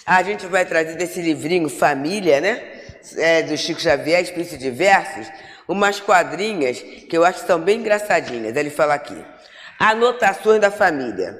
[0.06, 2.62] a gente vai trazer desse livrinho Família, né?
[3.16, 5.26] É, do Chico Xavier, Espíritos Diversos,
[5.68, 8.56] umas quadrinhas que eu acho que são bem engraçadinhas.
[8.56, 9.33] Ele fala aqui.
[9.86, 11.38] Anotações da família.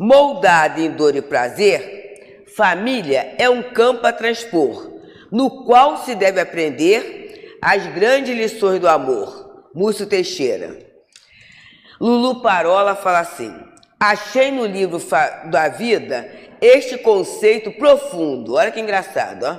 [0.00, 4.90] Moldada em dor e prazer, família é um campo a transpor,
[5.30, 9.68] no qual se deve aprender as grandes lições do amor.
[9.74, 10.78] Múcio Teixeira.
[12.00, 13.54] Lulu Parola fala assim:
[14.00, 14.98] achei no livro
[15.50, 18.54] da vida este conceito profundo.
[18.54, 19.58] Olha que engraçado, ó.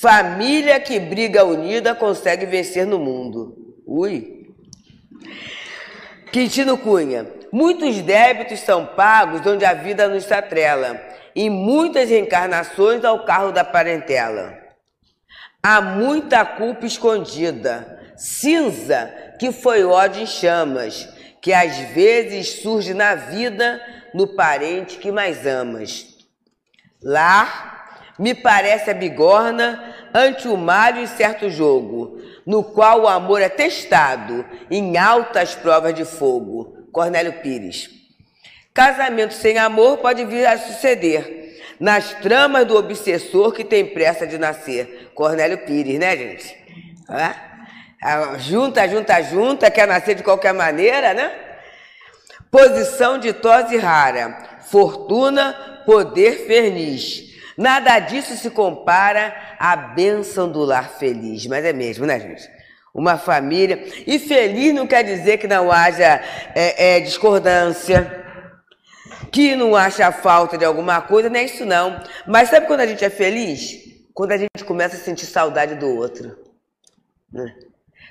[0.00, 3.76] Família que briga unida consegue vencer no mundo.
[3.86, 4.37] Ui.
[6.32, 7.26] Quintino Cunha.
[7.50, 11.00] Muitos débitos são pagos onde a vida nos atrela,
[11.34, 14.54] e muitas reencarnações ao carro da parentela.
[15.62, 21.08] Há muita culpa escondida, cinza que foi ódio em chamas,
[21.40, 23.80] que às vezes surge na vida
[24.12, 26.06] no parente que mais amas.
[27.02, 32.17] Lá me parece a bigorna ante o malho e certo jogo,
[32.48, 36.88] no qual o amor é testado em altas provas de fogo.
[36.90, 37.90] Cornélio Pires.
[38.72, 44.38] Casamento sem amor pode vir a suceder nas tramas do obsessor que tem pressa de
[44.38, 45.10] nascer.
[45.14, 46.56] Cornélio Pires, né, gente?
[48.38, 51.30] Junta, junta, junta, quer nascer de qualquer maneira, né?
[52.50, 57.27] Posição de tosse rara, fortuna, poder ferniz
[57.58, 61.44] Nada disso se compara à bênção do lar feliz.
[61.48, 62.48] Mas é mesmo, né, gente?
[62.94, 63.84] Uma família.
[64.06, 66.22] E feliz não quer dizer que não haja
[66.54, 68.24] é, é, discordância,
[69.32, 72.00] que não haja falta de alguma coisa, não é isso não.
[72.28, 73.76] Mas sabe quando a gente é feliz?
[74.14, 76.38] Quando a gente começa a sentir saudade do outro.
[77.32, 77.52] Né?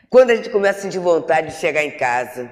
[0.10, 2.52] Quando a gente começa a sentir vontade de chegar em casa.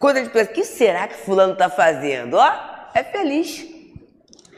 [0.00, 2.34] Quando a gente pensa, o que será que fulano está fazendo?
[2.34, 2.52] Ó,
[2.92, 3.73] é feliz.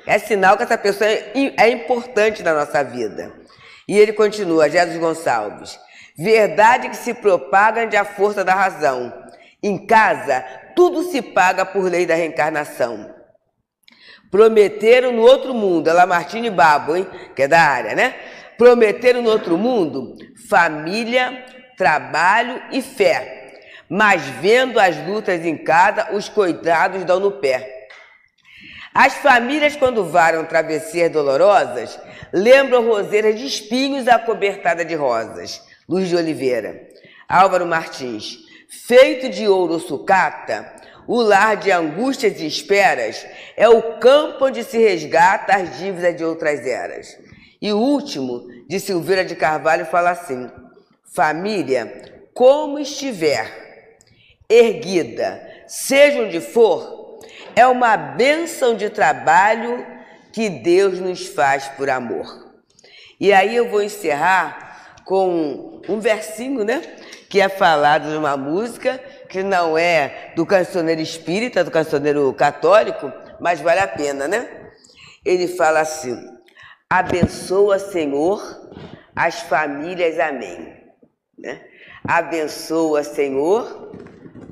[0.06, 3.32] É sinal que essa pessoa é importante na nossa vida.
[3.88, 5.78] E ele continua, Jesus Gonçalves.
[6.16, 9.12] Verdade que se propaga ante a força da razão.
[9.62, 10.44] Em casa,
[10.74, 13.14] tudo se paga por lei da reencarnação.
[14.30, 17.06] Prometeram no outro mundo, ela Martini Babo, hein?
[17.34, 18.14] Que é da área, né?
[18.56, 20.16] Prometeram no outro mundo
[20.48, 21.44] família,
[21.76, 23.58] trabalho e fé.
[23.88, 27.75] Mas vendo as lutas em casa, os coitados dão no pé.
[28.98, 32.00] As famílias, quando varam travessias dolorosas,
[32.32, 35.62] lembram roseiras de espinhos acobertada de rosas.
[35.86, 36.88] Luz de Oliveira.
[37.28, 38.38] Álvaro Martins.
[38.86, 40.72] Feito de ouro sucata,
[41.06, 46.24] o lar de angústias e esperas é o campo onde se resgata as dívidas de
[46.24, 47.18] outras eras.
[47.60, 50.50] E o último, de Silveira de Carvalho, fala assim:
[51.14, 53.46] família, como estiver,
[54.48, 56.95] erguida, seja onde for,
[57.56, 59.84] é uma bênção de trabalho
[60.30, 62.54] que Deus nos faz por amor.
[63.18, 66.82] E aí eu vou encerrar com um versinho, né?
[67.30, 68.98] Que é falado de uma música
[69.30, 74.70] que não é do cancioneiro espírita, do cancioneiro católico, mas vale a pena, né?
[75.24, 76.14] Ele fala assim:
[76.90, 78.70] abençoa, Senhor,
[79.14, 80.76] as famílias, amém.
[81.38, 81.62] Né?
[82.06, 83.96] Abençoa, Senhor,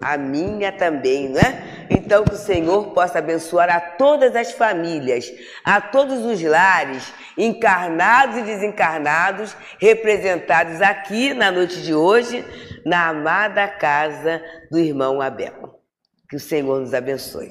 [0.00, 1.86] a minha também, né?
[1.90, 5.32] Então que o Senhor possa abençoar a todas as famílias,
[5.64, 12.44] a todos os lares, encarnados e desencarnados, representados aqui na noite de hoje,
[12.84, 15.80] na amada casa do irmão Abel.
[16.28, 17.50] Que o Senhor nos abençoe.